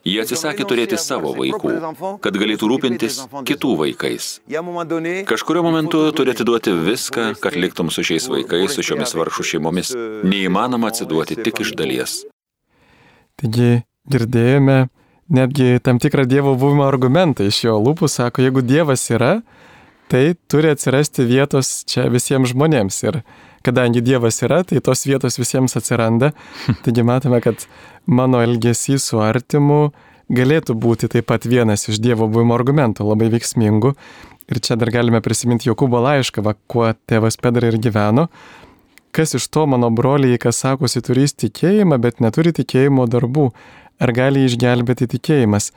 Jie 0.00 0.16
atsisakė 0.22 0.64
turėti 0.64 0.96
savo 0.96 1.34
vaikų, 1.36 1.72
kad 2.24 2.36
galėtų 2.40 2.68
rūpintis 2.72 3.18
kitų 3.48 3.74
vaikais. 3.82 4.28
Kažkurio 5.28 5.64
momentu 5.66 6.06
turi 6.16 6.32
atiduoti 6.32 6.72
viską, 6.72 7.34
kad 7.42 7.58
liktum 7.58 7.92
su 7.92 8.04
šiais 8.06 8.30
vaikais, 8.32 8.72
su 8.72 8.84
šiomis 8.86 9.12
varšų 9.18 9.46
šeimomis. 9.52 9.92
Neįmanoma 10.24 10.88
atsiduoti 10.88 11.36
tik 11.44 11.60
iš 11.66 11.74
dalies. 11.76 12.22
Taigi 13.40 13.82
girdėjome 14.08 14.86
netgi 15.30 15.78
tam 15.84 16.00
tikrą 16.00 16.24
Dievo 16.24 16.56
buvimo 16.56 16.88
argumentą 16.88 17.44
iš 17.46 17.64
jo 17.68 17.76
lūpų, 17.84 18.08
sako, 18.08 18.44
jeigu 18.46 18.64
Dievas 18.64 19.04
yra, 19.12 19.42
tai 20.10 20.34
turi 20.50 20.72
atsirasti 20.72 21.28
vietos 21.28 21.84
čia 21.88 22.08
visiems 22.10 22.54
žmonėms. 22.54 22.98
Ir 23.06 23.20
kadangi 23.66 24.02
Dievas 24.04 24.40
yra, 24.46 24.62
tai 24.64 24.80
tos 24.84 25.04
vietos 25.08 25.38
visiems 25.40 25.76
atsiranda. 25.78 26.32
Taigi 26.84 27.04
matome, 27.06 27.40
kad 27.44 27.66
mano 28.06 28.42
elgesys 28.44 29.10
su 29.10 29.20
artimu 29.22 29.90
galėtų 30.30 30.76
būti 30.78 31.10
taip 31.10 31.28
pat 31.30 31.46
vienas 31.48 31.88
iš 31.90 32.00
Dievo 32.02 32.28
buvimo 32.30 32.54
argumentų, 32.56 33.06
labai 33.08 33.30
veiksmingų. 33.34 33.94
Ir 34.50 34.58
čia 34.58 34.74
dar 34.78 34.90
galime 34.90 35.20
prisiminti 35.22 35.68
Jokūbo 35.68 36.00
laišką, 36.02 36.42
va, 36.42 36.56
kuo 36.66 36.88
tėvas 37.06 37.38
Pedra 37.38 37.70
ir 37.70 37.78
gyveno. 37.82 38.26
Kas 39.14 39.34
iš 39.34 39.46
to 39.50 39.66
mano 39.66 39.90
broliai, 39.94 40.38
kas 40.38 40.62
sakosi, 40.62 41.02
turės 41.02 41.34
tikėjimą, 41.38 41.98
bet 42.02 42.22
neturi 42.22 42.52
tikėjimo 42.54 43.06
darbų, 43.10 43.48
ar 44.02 44.12
gali 44.14 44.44
išgelbėti 44.46 45.10
tikėjimas? 45.16 45.72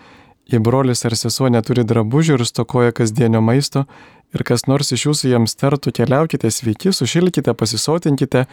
Jei 0.51 0.59
brolis 0.59 1.05
ar 1.07 1.15
sesuo 1.15 1.47
neturi 1.47 1.85
drabužių 1.87 2.35
ir 2.35 2.43
stokoja 2.47 2.91
kasdienio 2.95 3.39
maisto, 3.41 3.85
ir 4.35 4.43
kas 4.43 4.65
nors 4.67 4.91
iš 4.91 5.07
jūsų 5.07 5.31
jiems 5.31 5.55
tartų, 5.55 5.93
keliaukite 5.95 6.51
sveiki, 6.51 6.91
sušilkite, 6.91 7.53
pasisotinkite, 7.55 8.45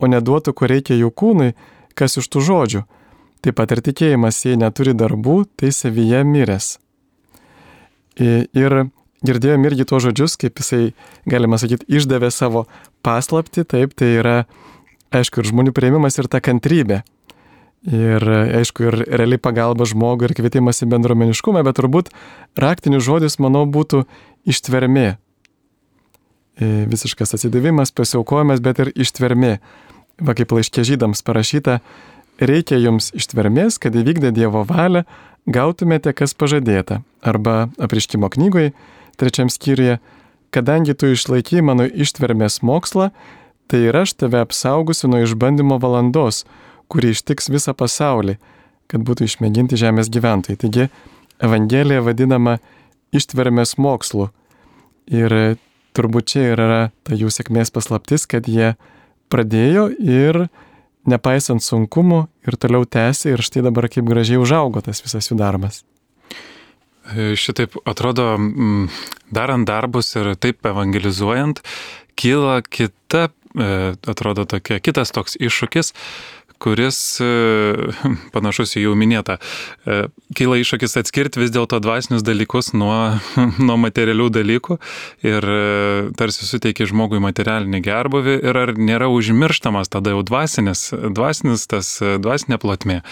o 0.00 0.08
neduotų, 0.08 0.54
ko 0.56 0.70
reikia 0.70 0.96
jų 0.96 1.10
kūnui, 1.12 1.52
kas 1.98 2.16
iš 2.20 2.30
tų 2.32 2.44
žodžių. 2.48 2.82
Taip 3.44 3.58
pat 3.60 3.74
ir 3.76 3.82
tikėjimas, 3.84 4.40
jei 4.46 4.56
neturi 4.56 4.94
darbų, 4.96 5.42
tai 5.60 5.68
savyje 5.74 6.22
miręs. 6.24 6.78
Ir 8.16 8.78
girdėjom 9.26 9.66
irgi 9.68 9.86
tuos 9.90 10.06
žodžius, 10.06 10.38
kaip 10.40 10.60
jisai, 10.62 10.94
galima 11.28 11.58
sakyti, 11.60 11.84
išdavė 11.92 12.30
savo 12.32 12.64
paslapti, 13.04 13.66
taip, 13.68 13.92
tai 13.98 14.14
yra, 14.22 14.36
aišku, 15.12 15.42
ir 15.42 15.52
žmonių 15.52 15.74
prieimimas 15.76 16.16
ir 16.20 16.30
ta 16.32 16.40
kantrybė. 16.44 17.02
Ir, 17.84 18.24
aišku, 18.60 18.86
ir 18.88 18.96
realiai 19.12 19.40
pagalba 19.40 19.84
žmogui 19.84 20.30
ir 20.30 20.32
kvietimas 20.36 20.80
į 20.80 20.88
bendromeniškumą, 20.88 21.60
bet 21.66 21.76
turbūt 21.76 22.08
raktinis 22.56 23.04
žodis, 23.04 23.36
manau, 23.36 23.66
būtų 23.68 24.06
ištvermė. 24.48 25.18
Visiškas 26.88 27.36
atsidavimas, 27.36 27.92
pasiaukojimas, 27.92 28.62
bet 28.64 28.80
ir 28.80 28.92
ištvermė. 29.04 29.58
Va 30.24 30.32
kaip 30.38 30.54
laiškė 30.56 30.86
žydams 30.86 31.20
parašyta, 31.26 31.80
reikia 32.40 32.80
jums 32.80 33.10
ištvermės, 33.12 33.76
kad 33.82 33.92
įvykdę 33.98 34.32
Dievo 34.32 34.64
valią 34.64 35.04
gautumėte, 35.44 36.14
kas 36.16 36.32
pažadėta. 36.32 37.02
Arba 37.20 37.68
apriškimo 37.76 38.30
knygoje, 38.32 38.72
trečiam 39.20 39.50
skyriuje, 39.52 39.98
kadangi 40.54 40.94
tu 40.96 41.12
išlaiky 41.12 41.60
mano 41.60 41.84
ištvermės 41.84 42.62
mokslą, 42.64 43.10
tai 43.68 43.88
ir 43.90 43.96
aš 43.98 44.16
tave 44.22 44.40
apsaugusiu 44.40 45.10
nuo 45.10 45.24
išbandymo 45.26 45.76
valandos, 45.82 46.44
kuri 46.94 47.10
ištiks 47.10 47.50
visą 47.50 47.74
pasaulį, 47.74 48.38
kad 48.86 49.02
būtų 49.02 49.26
išmėginti 49.26 49.78
žemės 49.80 50.10
gyventojai. 50.14 50.60
Taigi, 50.62 50.88
Evangelija 51.42 52.04
vadinama 52.06 52.60
ištvermės 53.14 53.74
mokslu. 53.82 54.28
Ir 55.10 55.58
turbūt 55.94 56.30
čia 56.30 56.44
yra 56.54 56.78
ta 57.02 57.18
jų 57.18 57.32
sėkmės 57.34 57.74
paslaptis, 57.74 58.28
kad 58.30 58.46
jie 58.46 58.76
pradėjo 59.32 59.88
ir 59.98 60.46
nepaisant 61.10 61.64
sunkumų 61.64 62.24
ir 62.46 62.56
toliau 62.60 62.86
tęsė 62.86 63.34
ir 63.34 63.42
štai 63.44 63.64
dabar 63.66 63.90
kaip 63.92 64.06
gražiai 64.08 64.38
užaugo 64.40 64.84
tas 64.84 65.02
visas 65.04 65.28
jų 65.28 65.36
darbas. 65.40 65.82
E, 67.12 67.34
šitaip 67.36 67.76
atrodo, 67.84 68.38
darant 69.34 69.68
darbus 69.68 70.14
ir 70.16 70.32
taip 70.40 70.64
evangelizuojant, 70.64 71.60
kyla 72.16 72.62
kita, 72.64 73.28
e, 73.52 73.68
atrodo 74.08 74.46
tokia, 74.48 74.80
kitas 74.80 75.12
toks 75.12 75.36
iššūkis, 75.36 75.92
kuris 76.64 76.98
e, 77.20 77.28
panašus 78.34 78.76
į 78.78 78.86
jau 78.86 78.94
minėtą. 78.98 79.36
E, 79.36 79.98
kyla 80.36 80.58
iššūkis 80.62 80.96
atskirti 81.02 81.42
vis 81.42 81.52
dėlto 81.54 81.80
dvasinius 81.84 82.24
dalykus 82.24 82.72
nuo, 82.76 82.96
nuo 83.66 83.76
materialių 83.80 84.30
dalykų 84.38 84.78
ir 85.28 85.48
e, 85.56 85.60
tarsi 86.18 86.48
suteikia 86.48 86.88
žmogui 86.90 87.20
materialinį 87.24 87.82
gerbuvį 87.84 88.38
ir 88.40 88.60
ar 88.64 88.74
nėra 88.78 89.10
užmirštamas 89.12 89.92
tada 89.92 90.14
jau 90.14 90.24
dvasinis, 90.26 90.88
dvasinis 90.92 91.68
tas 91.70 91.98
dvasinė 92.00 92.60
plotmė. 92.62 93.02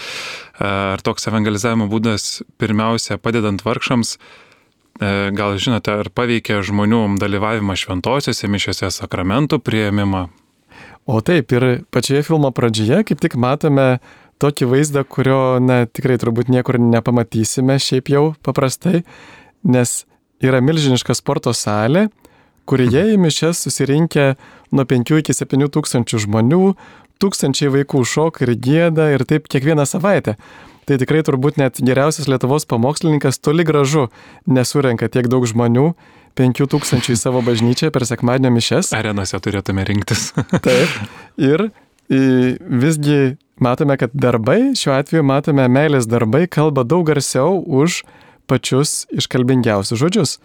Ar 0.63 1.01
toks 1.03 1.27
evangelizavimo 1.29 1.89
būdas 1.91 2.43
pirmiausia 2.61 3.17
padedant 3.21 3.63
vargšams 3.65 4.17
gal 5.33 5.57
žinote, 5.57 5.89
ar 6.03 6.09
paveikia 6.13 6.59
žmonių 6.63 7.17
dalyvavimą 7.17 7.73
šventosiuose 7.81 8.47
mišiuose, 8.53 8.91
sakramentų 8.93 9.57
prieimimą, 9.65 10.27
O 11.05 11.19
taip, 11.19 11.51
ir 11.51 11.83
pačioje 11.91 12.23
filmo 12.23 12.51
pradžioje 12.55 13.01
kaip 13.09 13.19
tik 13.23 13.35
matome 13.35 13.99
tokį 14.39 14.67
vaizdą, 14.71 15.03
kurio, 15.03 15.59
na, 15.59 15.83
tikrai 15.87 16.15
turbūt 16.19 16.51
niekur 16.51 16.79
nepamatysime 16.79 17.75
šiaip 17.79 18.11
jau 18.11 18.23
paprastai, 18.43 19.03
nes 19.63 20.03
yra 20.43 20.61
milžiniška 20.63 21.15
sporto 21.15 21.51
salė, 21.55 22.07
kurioje 22.67 23.13
į 23.13 23.19
mišes 23.19 23.65
susirinkę 23.65 24.33
nuo 24.71 24.87
5 24.87 25.15
iki 25.19 25.35
7 25.35 25.67
tūkstančių 25.75 26.23
žmonių, 26.25 26.63
tūkstančiai 27.23 27.71
vaikų 27.71 28.03
šoka 28.07 28.43
ir 28.47 28.55
gėda 28.59 29.11
ir 29.15 29.27
taip 29.27 29.51
kiekvieną 29.51 29.87
savaitę. 29.87 30.37
Tai 30.83 30.97
tikrai 30.99 31.21
turbūt 31.23 31.59
net 31.59 31.79
geriausias 31.79 32.27
Lietuvos 32.27 32.67
pamokslininkas 32.67 33.39
toli 33.39 33.63
gražu 33.63 34.09
nesurenka 34.47 35.07
tiek 35.07 35.29
daug 35.31 35.45
žmonių 35.47 35.93
5000 36.39 37.13
į 37.13 37.17
savo 37.19 37.43
bažnyčią 37.45 37.91
per 37.93 38.05
sekmadienio 38.09 38.53
mišes. 38.55 38.91
Arenose 38.97 39.39
turėtume 39.43 39.85
rinktis. 39.87 40.31
Taip. 40.65 40.95
Ir 41.37 41.67
visgi 42.09 43.35
matome, 43.61 43.97
kad 43.97 44.13
darbai, 44.13 44.73
šiuo 44.77 44.95
atveju 44.97 45.23
matome, 45.23 45.67
meilės 45.71 46.07
darbai 46.09 46.47
kalba 46.51 46.83
daug 46.83 47.05
garsiau 47.07 47.61
už 47.61 48.03
pačius 48.49 49.03
iškalbingiausius 49.13 49.99
žodžius. 49.99 50.39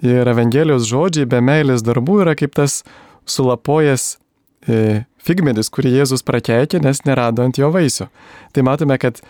Ir 0.00 0.28
Evangelijos 0.28 0.88
žodžiai 0.88 1.28
be 1.28 1.42
meilės 1.44 1.84
darbų 1.84 2.22
yra 2.24 2.34
kaip 2.38 2.56
tas 2.56 2.80
sulapojas 3.28 4.16
e, 4.64 5.04
figmedis, 5.20 5.68
kurį 5.72 5.98
Jėzus 5.98 6.24
prakeikė, 6.26 6.80
nes 6.82 7.04
nerado 7.04 7.44
ant 7.44 7.60
jo 7.60 7.68
vaisių. 7.72 8.08
Tai 8.56 8.64
matome, 8.66 8.96
kad 9.00 9.20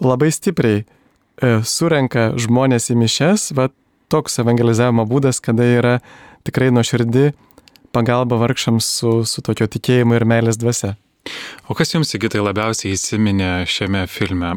labai 0.00 0.30
stipriai 0.32 0.84
e, 0.84 0.84
surenka 1.66 2.30
žmonės 2.38 2.92
į 2.94 2.98
mišes, 3.02 3.50
va 3.58 3.68
toks 4.10 4.40
evangelizavimo 4.42 5.06
būdas, 5.08 5.40
kada 5.44 5.66
yra 5.66 5.94
tikrai 6.46 6.70
nuoširdi 6.74 7.30
pagalba 7.94 8.38
vargšams 8.40 8.90
su, 8.98 9.14
su 9.26 9.42
tokio 9.44 9.66
tikėjimu 9.70 10.18
ir 10.18 10.26
meilės 10.28 10.58
dvasia. 10.60 10.94
O 11.68 11.76
kas 11.78 11.92
jums 11.94 12.12
įgytai 12.16 12.42
labiausiai 12.42 12.94
įsiminė 12.96 13.50
šiame 13.68 14.06
filme? 14.10 14.54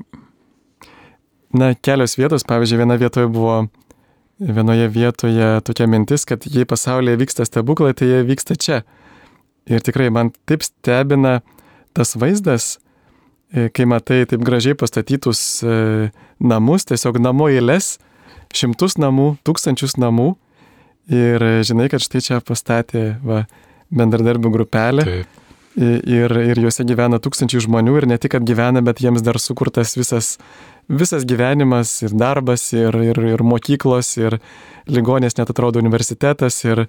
Na, 1.53 1.73
kelios 1.77 2.15
vietos, 2.17 2.45
pavyzdžiui, 2.49 2.79
viena 2.81 2.97
vietoje 2.97 3.29
buvo, 3.29 3.57
vienoje 4.41 4.87
vietoje 4.89 5.49
tokia 5.67 5.87
mintis, 5.89 6.25
kad 6.25 6.47
jei 6.49 6.65
pasaulyje 6.65 7.19
vyksta 7.21 7.45
stebuklai, 7.45 7.93
tai 7.97 8.09
jie 8.09 8.21
vyksta 8.25 8.57
čia. 8.57 8.79
Ir 9.69 9.83
tikrai 9.85 10.09
man 10.11 10.31
taip 10.49 10.65
stebina 10.65 11.41
tas 11.93 12.15
vaizdas, 12.17 12.79
e, 13.53 13.69
kai 13.69 13.85
matai 13.85 14.23
taip 14.29 14.41
gražiai 14.43 14.75
pastatytus 14.79 15.43
e, 15.61 16.09
namus, 16.41 16.87
tiesiog 16.89 17.21
namo 17.21 17.51
eilės, 17.53 17.99
šimtus 18.57 18.97
namų, 19.01 19.35
tūkstančius 19.47 19.97
namų 20.01 20.33
ir 21.11 21.43
žinai, 21.67 21.89
kad 21.91 22.03
štai 22.03 22.21
čia 22.23 22.41
pastatė 22.45 23.17
va, 23.25 23.43
bendradarbių 23.93 24.51
grupelė. 24.53 25.07
Taip. 25.07 25.39
Ir, 25.73 26.29
ir 26.37 26.59
juose 26.61 26.83
gyvena 26.85 27.17
tūkstančiai 27.17 27.63
žmonių 27.65 27.95
ir 27.97 28.05
ne 28.11 28.19
tik, 28.21 28.35
kad 28.35 28.43
gyvena, 28.45 28.83
bet 28.85 28.99
jiems 29.01 29.23
dar 29.25 29.39
sukurtas 29.41 29.95
visas, 29.97 30.35
visas 30.85 31.25
gyvenimas 31.25 31.95
ir 32.05 32.13
darbas 32.13 32.67
ir, 32.77 32.93
ir, 33.01 33.17
ir 33.31 33.41
mokyklos 33.41 34.11
ir 34.19 34.37
ligonės 34.85 35.39
net 35.39 35.49
atrodo 35.49 35.81
universitetas 35.81 36.59
ir, 36.67 36.83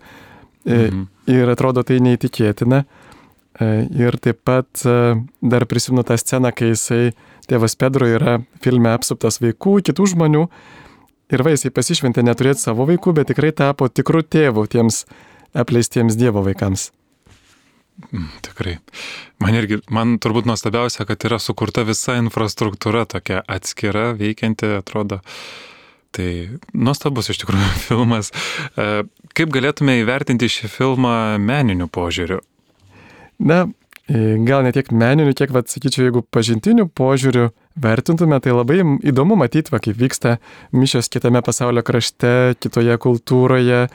mhm. 0.69 1.07
ir 1.33 1.55
atrodo 1.55 1.81
tai 1.81 1.97
neįtikėtina. 2.05 2.85
Ir 3.95 4.17
taip 4.19 4.43
pat 4.45 4.83
dar 4.85 5.65
prisimenu 5.71 6.05
tą 6.05 6.19
sceną, 6.21 6.51
kai 6.53 6.75
jisai, 6.75 7.15
tėvas 7.49 7.79
Pedro 7.81 8.09
yra 8.11 8.41
filme 8.61 8.91
apsuptas 8.93 9.39
vaikų, 9.41 9.79
kitų 9.89 10.11
žmonių. 10.12 10.49
Ir 11.35 11.43
va, 11.43 11.51
jisai 11.51 11.72
pasišventė 11.74 12.22
neturėti 12.22 12.62
savo 12.62 12.87
vaikų, 12.87 13.16
bet 13.18 13.32
tikrai 13.32 13.51
tapo 13.57 13.89
tikrų 13.91 14.22
tėvų 14.30 14.68
tiems 14.70 15.03
apleistiems 15.59 16.14
Dievo 16.18 16.45
vaikams. 16.47 16.93
Mm, 18.12 18.28
tikrai. 18.43 18.76
Man 19.43 19.59
irgi, 19.59 19.80
man 19.91 20.16
turbūt 20.22 20.47
nuostabiausia, 20.47 21.07
kad 21.09 21.26
yra 21.26 21.41
sukurta 21.43 21.82
visa 21.87 22.14
infrastruktūra 22.20 23.05
tokia 23.11 23.43
atskira, 23.51 24.12
veikianti, 24.18 24.76
atrodo. 24.78 25.20
Tai 26.14 26.28
nuostabus 26.70 27.32
iš 27.35 27.43
tikrųjų 27.43 27.70
filmas. 27.89 28.30
E, 28.78 29.05
kaip 29.35 29.55
galėtume 29.55 29.99
įvertinti 30.03 30.51
šį 30.51 30.70
filmą 30.70 31.16
meniniu 31.43 31.91
požiūriu? 31.91 32.39
Na, 33.43 33.64
gal 34.09 34.65
ne 34.67 34.73
tiek 34.75 34.91
meniniu, 34.93 35.33
kiek, 35.37 35.53
vad, 35.55 35.71
sakyčiau, 35.73 36.05
jeigu 36.09 36.23
pažintiniu 36.35 36.85
požiūriu 36.93 37.49
vertintume, 37.81 38.37
tai 38.45 38.53
labai 38.53 38.83
įdomu 39.01 39.39
matyti, 39.41 39.73
va, 39.73 39.81
kaip 39.81 39.97
vyksta 39.97 40.37
mišios 40.77 41.09
kitame 41.09 41.41
pasaulio 41.45 41.83
krašte, 41.87 42.55
kitoje 42.61 42.99
kultūroje, 43.01 43.87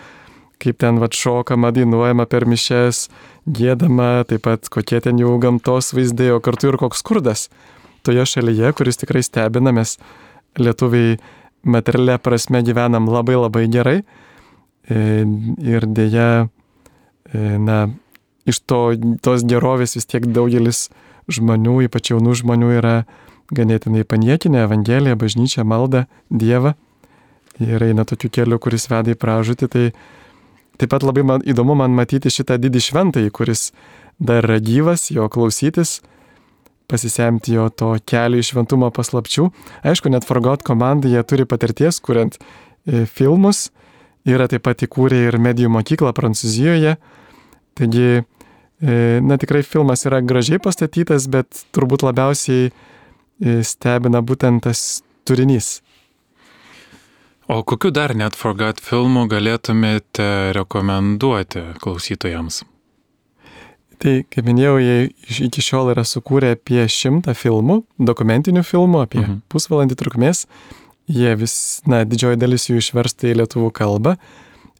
kaip 0.59 0.79
ten 0.81 0.99
vad 0.99 1.13
šokama, 1.15 1.71
dainuojama 1.75 2.25
per 2.29 2.47
mišes, 2.49 3.05
gėdama, 3.45 4.25
taip 4.27 4.47
pat 4.47 4.71
kokie 4.73 4.99
ten 5.05 5.21
jau 5.21 5.37
gamtos 5.41 5.93
vaizdai, 5.93 6.31
o 6.33 6.41
kartu 6.43 6.73
ir 6.73 6.79
koks 6.81 7.03
skurdas 7.03 7.47
toje 8.03 8.25
šalyje, 8.33 8.73
kuris 8.75 8.99
tikrai 8.99 9.21
stebina, 9.23 9.71
mes 9.75 9.97
lietuviai 10.59 11.19
materialia 11.63 12.17
prasme 12.17 12.63
gyvenam 12.65 13.09
labai 13.11 13.37
labai 13.37 13.65
gerai. 13.71 13.97
E, 14.89 14.99
ir 15.69 15.85
dėja, 15.85 16.47
e, 17.29 17.41
na, 17.61 17.83
iš 18.51 18.61
to, 18.67 18.81
tos 19.23 19.45
gerovės 19.47 19.97
vis 19.97 20.09
tiek 20.09 20.27
daugelis 20.27 20.87
žmonių, 21.29 21.79
ypač 21.87 22.11
jaunų 22.13 22.35
žmonių, 22.41 22.69
yra 22.81 22.95
ganėtinai 23.53 24.05
paniekinę 24.05 24.65
Evangeliją, 24.67 25.17
bažnyčią, 25.19 25.65
maldą, 25.65 26.05
Dievą 26.29 26.75
ir 27.59 27.83
eina 27.83 28.05
tokiu 28.07 28.29
keliu, 28.31 28.59
kuris 28.61 28.87
veda 28.91 29.11
į 29.11 29.19
pražūtį, 29.19 29.67
tai 29.67 29.85
Taip 30.79 30.93
pat 30.93 31.03
labai 31.03 31.25
man, 31.27 31.41
įdomu 31.43 31.75
man 31.75 31.91
matyti 31.91 32.31
šitą 32.31 32.55
didį 32.61 32.79
šventąjį, 32.85 33.31
kuris 33.35 33.65
dar 34.15 34.45
yra 34.45 34.61
gyvas, 34.63 35.09
jo 35.11 35.25
klausytis, 35.31 35.97
pasisemti 36.87 37.57
jo 37.57 37.65
to 37.67 37.91
kelio 38.07 38.39
iš 38.39 38.53
šventumo 38.53 38.87
paslapčių. 38.95 39.49
Aišku, 39.83 40.11
net 40.13 40.27
Forgot 40.27 40.63
komanda 40.63 41.11
jie 41.11 41.19
turi 41.27 41.43
patirties, 41.43 41.99
kuriant 41.99 42.39
e, 42.39 43.03
filmus, 43.03 43.73
yra 44.23 44.47
taip 44.47 44.63
pat 44.69 44.85
įkūrę 44.87 45.19
ir 45.27 45.39
medijų 45.43 45.73
mokyklą 45.75 46.13
Prancūzijoje. 46.15 46.95
Taigi, 47.75 48.23
na 48.81 49.37
tikrai 49.37 49.63
filmas 49.67 50.05
yra 50.07 50.21
gražiai 50.23 50.61
pastatytas, 50.63 51.27
bet 51.31 51.65
turbūt 51.75 52.05
labiausiai 52.07 52.69
e, 52.69 53.59
stebina 53.67 54.21
būtent 54.23 54.63
tas 54.63 55.01
turinys. 55.27 55.79
O 57.49 57.63
kokiu 57.65 57.89
dar 57.89 58.13
net 58.13 58.37
Forgot 58.37 58.77
filmų 58.85 59.25
galėtumėte 59.31 60.53
rekomenduoti 60.53 61.63
klausytojams? 61.81 62.61
Tai, 63.99 64.13
kaip 64.31 64.45
minėjau, 64.47 64.77
jie 64.79 64.99
iki 65.49 65.63
šiol 65.65 65.89
yra 65.91 66.05
sukūrę 66.07 66.53
apie 66.55 66.85
šimtą 66.87 67.33
filmų, 67.35 67.81
dokumentinių 67.99 68.63
filmų, 68.63 69.01
apie 69.03 69.19
mhm. 69.23 69.41
pusvalandį 69.51 69.97
trukmės. 69.99 70.45
Jie 71.09 71.33
vis, 71.35 71.55
na, 71.89 72.05
didžioji 72.07 72.39
dalis 72.39 72.69
jų 72.69 72.79
išversta 72.79 73.27
į 73.27 73.39
lietuvių 73.41 73.73
kalbą. 73.75 74.15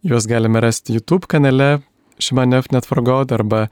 Juos 0.06 0.30
galime 0.30 0.62
rasti 0.64 0.95
YouTube 0.95 1.28
kanale 1.28 1.82
Šimanev 2.20 2.70
Net 2.74 2.88
Forgot 2.88 3.32
arba 3.36 3.67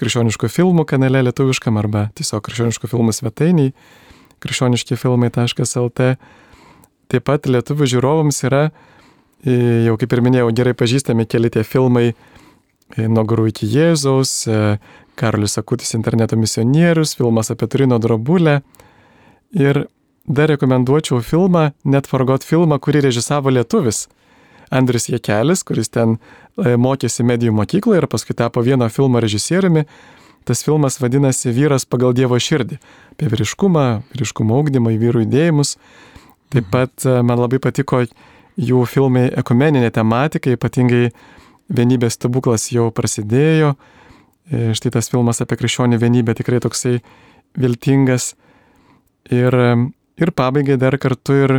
krikščioniškų 0.00 0.50
filmų 0.52 0.84
kanale 0.88 1.22
lietuviškam 1.24 1.78
arba 1.80 2.08
tiesiog 2.18 2.44
krikščioniškų 2.44 2.90
filmų 2.92 3.14
svetainiai 3.16 3.72
krikščioniškifilmai.lt. 4.44 6.10
Taip 7.06 7.26
pat 7.26 7.46
lietuvių 7.46 7.88
žiūrovams 7.94 8.42
yra, 8.48 8.62
e, 9.46 9.86
jau 9.86 9.94
kaip 10.00 10.12
ir 10.12 10.22
minėjau, 10.26 10.50
gerai 10.58 10.74
pažįstami 10.76 11.26
keli 11.30 11.52
tie 11.54 11.62
filmai 11.64 12.08
e, 12.10 13.06
Nuo 13.08 13.24
garų 13.26 13.48
iki 13.52 13.68
Jėzaus, 13.70 14.32
e, 14.50 14.78
Karolis 15.16 15.56
Akutis 15.58 15.94
interneto 15.96 16.36
misionierius, 16.36 17.14
filmas 17.16 17.50
apie 17.54 17.68
Turino 17.70 17.98
drobulę. 18.02 18.60
Ir 19.56 19.86
dar 20.26 20.50
rekomenduočiau 20.50 21.22
filmą, 21.22 21.70
net 21.84 22.10
Forgot 22.10 22.44
filmą, 22.44 22.80
kurį 22.82 23.06
režisavo 23.06 23.54
lietuvis. 23.54 24.06
Andrius 24.74 25.06
Jekelis, 25.08 25.62
kuris 25.62 25.88
ten 25.94 26.18
mokėsi 26.56 27.24
medijų 27.26 27.52
mokykloje 27.56 28.00
ir 28.00 28.08
paskui 28.08 28.36
tapo 28.36 28.62
vieno 28.64 28.88
filmo 28.88 29.20
režisieriumi. 29.20 29.84
Tas 30.46 30.62
filmas 30.62 31.00
vadinasi 31.02 31.50
Vyras 31.50 31.82
pagal 31.90 32.12
Dievo 32.14 32.38
širdį. 32.38 32.76
Apie 33.16 33.28
vyriškumą, 33.32 33.86
vyriškumo 34.12 34.54
augdymą, 34.54 34.92
vyrų 35.00 35.24
judėjimus. 35.24 35.74
Taip 36.54 36.68
pat 36.70 37.02
e, 37.02 37.16
man 37.26 37.40
labai 37.42 37.58
patiko 37.58 38.04
jų 38.54 38.84
filmai 38.86 39.24
ekumeninė 39.42 39.90
tematika, 39.90 40.52
ypatingai 40.54 41.08
vienybės 41.66 42.14
stebuklas 42.14 42.68
jau 42.70 42.92
prasidėjo. 42.94 43.72
E, 44.46 44.70
štai 44.78 44.94
tas 44.94 45.10
filmas 45.10 45.42
apie 45.42 45.58
krikščionių 45.58 45.98
vienybę 45.98 46.36
tikrai 46.38 46.62
toksai 46.62 47.00
viltingas. 47.58 48.36
Ir, 49.34 49.50
e, 49.50 49.74
ir 50.22 50.30
pabaigai 50.30 50.78
dar 50.78 50.94
kartu 51.02 51.40
ir 51.42 51.56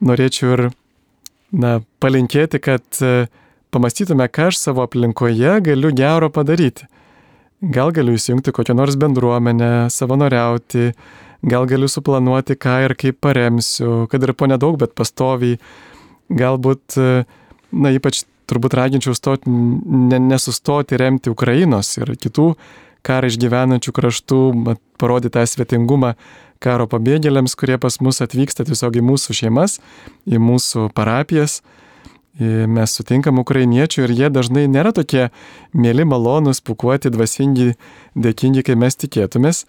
norėčiau 0.00 0.56
ir 0.56 0.64
na, 1.52 1.82
palinkėti, 2.00 2.64
kad 2.64 3.04
pamastytume, 3.72 4.28
ką 4.28 4.50
aš 4.50 4.60
savo 4.60 4.84
aplinkoje 4.86 5.58
galiu 5.64 5.92
gero 5.96 6.30
padaryti. 6.32 6.88
Gal 7.62 7.92
galiu 7.94 8.16
įsijungti 8.18 8.52
kokią 8.54 8.74
nors 8.74 8.98
bendruomenę, 8.98 9.88
savanoriauti, 9.94 10.90
gal 11.46 11.66
galiu 11.70 11.88
suplanuoti, 11.90 12.58
ką 12.58 12.78
ir 12.86 12.96
kaip 12.98 13.20
paremsiu, 13.22 14.06
kad 14.10 14.22
ir 14.22 14.34
po 14.34 14.48
nedaug, 14.50 14.78
bet 14.82 14.96
pastoviai. 14.98 15.60
Galbūt, 16.32 16.96
na, 16.96 17.90
ypač 17.92 18.22
turbūt 18.48 18.76
raginčiau 18.78 19.14
stoti, 19.16 19.50
ne, 19.50 20.18
nesustoti 20.22 20.98
remti 21.00 21.32
Ukrainos 21.32 21.94
ir 21.98 22.14
kitų 22.16 22.52
karą 23.06 23.28
išgyvenančių 23.30 23.92
kraštų, 23.94 24.40
parodyti 25.00 25.34
tą 25.34 25.44
svetingumą 25.48 26.14
karo 26.62 26.86
pabėgėliams, 26.90 27.56
kurie 27.58 27.78
pas 27.82 27.98
mus 28.04 28.22
atvyksta 28.22 28.66
tiesiog 28.68 29.00
į 29.00 29.04
mūsų 29.06 29.36
šeimas, 29.42 29.80
į 30.30 30.38
mūsų 30.42 30.88
parapijas. 30.94 31.60
Mes 32.40 32.94
sutinkam 32.96 33.42
ukrainiečių 33.42 34.06
ir 34.06 34.12
jie 34.16 34.28
dažnai 34.32 34.64
nėra 34.64 34.94
tokie 34.96 35.26
mėly, 35.76 36.06
malonūs, 36.08 36.62
pukuoti, 36.64 37.12
dvasingi, 37.12 37.74
dėkingi, 38.16 38.64
kaip 38.64 38.80
mes 38.80 38.96
tikėtumės. 38.96 39.66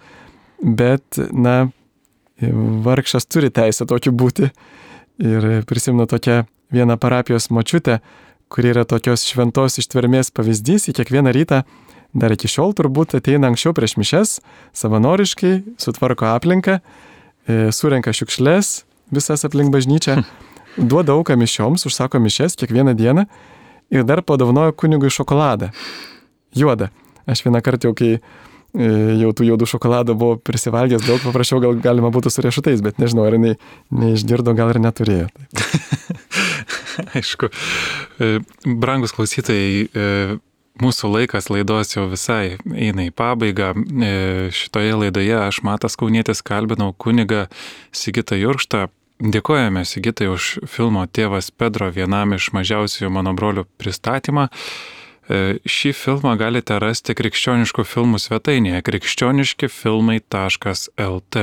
Bet, 0.63 1.19
na, 1.35 1.73
vargšas 2.39 3.27
turi 3.27 3.51
teisę 3.51 3.87
tokiu 3.89 4.13
būti. 4.15 4.53
Ir 5.19 5.65
prisimenu 5.67 6.07
tokią 6.09 6.43
vieną 6.73 6.97
parapijos 6.97 7.49
močiutę, 7.51 7.99
kuri 8.49 8.71
yra 8.73 8.85
tokios 8.85 9.25
šventos 9.27 9.77
ištvermės 9.81 10.31
pavyzdys, 10.33 10.87
į 10.89 10.95
kiekvieną 10.97 11.33
rytą, 11.35 11.61
dar 12.13 12.33
iki 12.33 12.49
šiol 12.49 12.73
turbūt 12.77 13.17
ateina 13.17 13.49
anksčiau 13.51 13.75
prieš 13.77 13.97
mišes, 13.99 14.33
savanoriškai, 14.77 15.53
sutvarko 15.81 16.31
aplinką, 16.33 16.79
e, 16.79 17.69
surenka 17.75 18.13
šiukšles, 18.13 18.83
visas 19.13 19.45
aplink 19.45 19.73
bažnyčią, 19.73 20.21
duoda 20.77 21.17
auką 21.17 21.37
mišioms, 21.39 21.85
užsako 21.89 22.21
mišes 22.23 22.57
kiekvieną 22.59 22.95
dieną 22.97 23.27
ir 23.93 24.07
dar 24.07 24.23
padovanojo 24.23 24.73
kunigui 24.73 25.11
šokoladą. 25.13 25.69
Juodą. 26.55 26.89
Aš 27.25 27.45
vieną 27.45 27.61
kartą 27.63 27.89
jau, 27.89 27.95
kai 27.97 28.17
E, 28.73 28.85
jau 29.21 29.29
tų 29.37 29.45
juodų 29.51 29.67
šokoladų 29.69 30.15
buvo 30.17 30.37
prisivalgęs, 30.41 31.03
daug 31.05 31.21
paprašiau, 31.21 31.59
gal 31.61 31.77
galima 31.81 32.09
būtų 32.13 32.31
su 32.33 32.41
riešutais, 32.41 32.81
bet 32.81 32.97
nežinau, 33.01 33.27
ar 33.29 33.37
jinai 33.37 33.53
neišgirdo, 33.93 34.55
gal 34.57 34.73
ir 34.73 34.79
neturėjo. 34.81 35.27
Aišku. 37.19 37.51
E, 38.17 38.39
brangus 38.65 39.13
klausytojai, 39.13 39.85
e, 39.85 40.07
mūsų 40.81 41.11
laikas 41.13 41.51
laidos 41.53 41.93
jau 41.93 42.07
visai 42.09 42.57
eina 42.73 43.05
į 43.05 43.13
pabaigą. 43.13 43.75
Šitoje 44.57 44.97
laidoje 45.03 45.37
aš 45.37 45.61
Matas 45.61 45.93
Kaunietis 45.99 46.41
kalbinau 46.41 46.95
kunigą 46.97 47.45
Sigitą 47.93 48.39
Jurštą. 48.41 48.87
Dėkojame 49.23 49.85
Sigitai 49.87 50.25
už 50.27 50.67
filmo 50.67 51.07
Tėvas 51.07 51.47
Pedro 51.55 51.87
vienam 51.95 52.35
iš 52.35 52.51
mažiausių 52.51 53.07
mano 53.07 53.31
brolių 53.31 53.63
pristatymą. 53.79 54.51
E, 54.51 55.63
šį 55.63 55.95
filmą 55.95 56.35
galite 56.35 56.75
rasti 56.83 57.15
krikščioniškų 57.15 57.87
filmų 57.87 58.19
svetainėje 58.19 58.83
krikščioniškifilmai.lt 58.83 61.35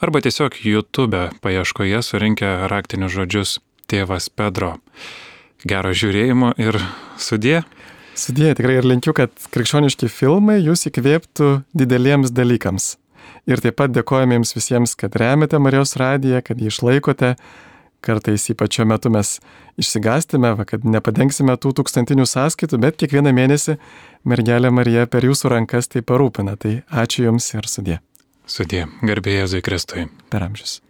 arba 0.00 0.24
tiesiog 0.24 0.56
YouTube 0.64 1.36
paieškoje 1.44 2.00
surinkę 2.00 2.64
raktinius 2.72 3.12
žodžius 3.12 3.60
Tėvas 3.92 4.32
Pedro. 4.32 4.80
Gero 5.68 5.92
žiūrėjimo 5.92 6.56
ir 6.56 6.80
sudė. 7.20 7.68
Sudė, 8.16 8.56
tikrai 8.56 8.80
ir 8.80 8.88
linkiu, 8.88 9.12
kad 9.12 9.28
krikščioniški 9.52 10.08
filmai 10.08 10.64
jūs 10.64 10.88
įkvėptų 10.88 11.60
dideliems 11.76 12.32
dalykams. 12.32 12.96
Ir 13.50 13.62
taip 13.62 13.74
pat 13.80 13.90
dėkojame 13.94 14.38
jums 14.38 14.54
visiems, 14.54 14.94
kad 14.98 15.16
remiate 15.18 15.58
Marijos 15.58 15.96
radiją, 15.98 16.42
kad 16.46 16.60
jį 16.62 16.70
išlaikote, 16.70 17.32
kartais 18.02 18.46
ypač 18.52 18.78
šiuo 18.78 18.86
metu 18.90 19.10
mes 19.14 19.34
išsigastime, 19.80 20.52
va, 20.58 20.66
kad 20.68 20.86
nepadengsime 20.86 21.56
tų 21.58 21.74
tūkstantinių 21.80 22.26
sąskaitų, 22.28 22.78
bet 22.82 23.00
kiekvieną 23.02 23.34
mėnesį 23.34 23.78
mergelė 24.28 24.70
Marija 24.74 25.08
per 25.10 25.26
jūsų 25.26 25.56
rankas 25.56 25.90
tai 25.90 26.04
parūpina. 26.06 26.54
Tai 26.54 26.80
ačiū 27.02 27.26
Jums 27.26 27.50
ir 27.56 27.70
sudė. 27.70 27.98
Sudė, 28.46 28.86
garbėjai 29.02 29.44
Jėzui 29.44 29.66
Kristui. 29.66 30.08
Per 30.30 30.46
amžius. 30.46 30.80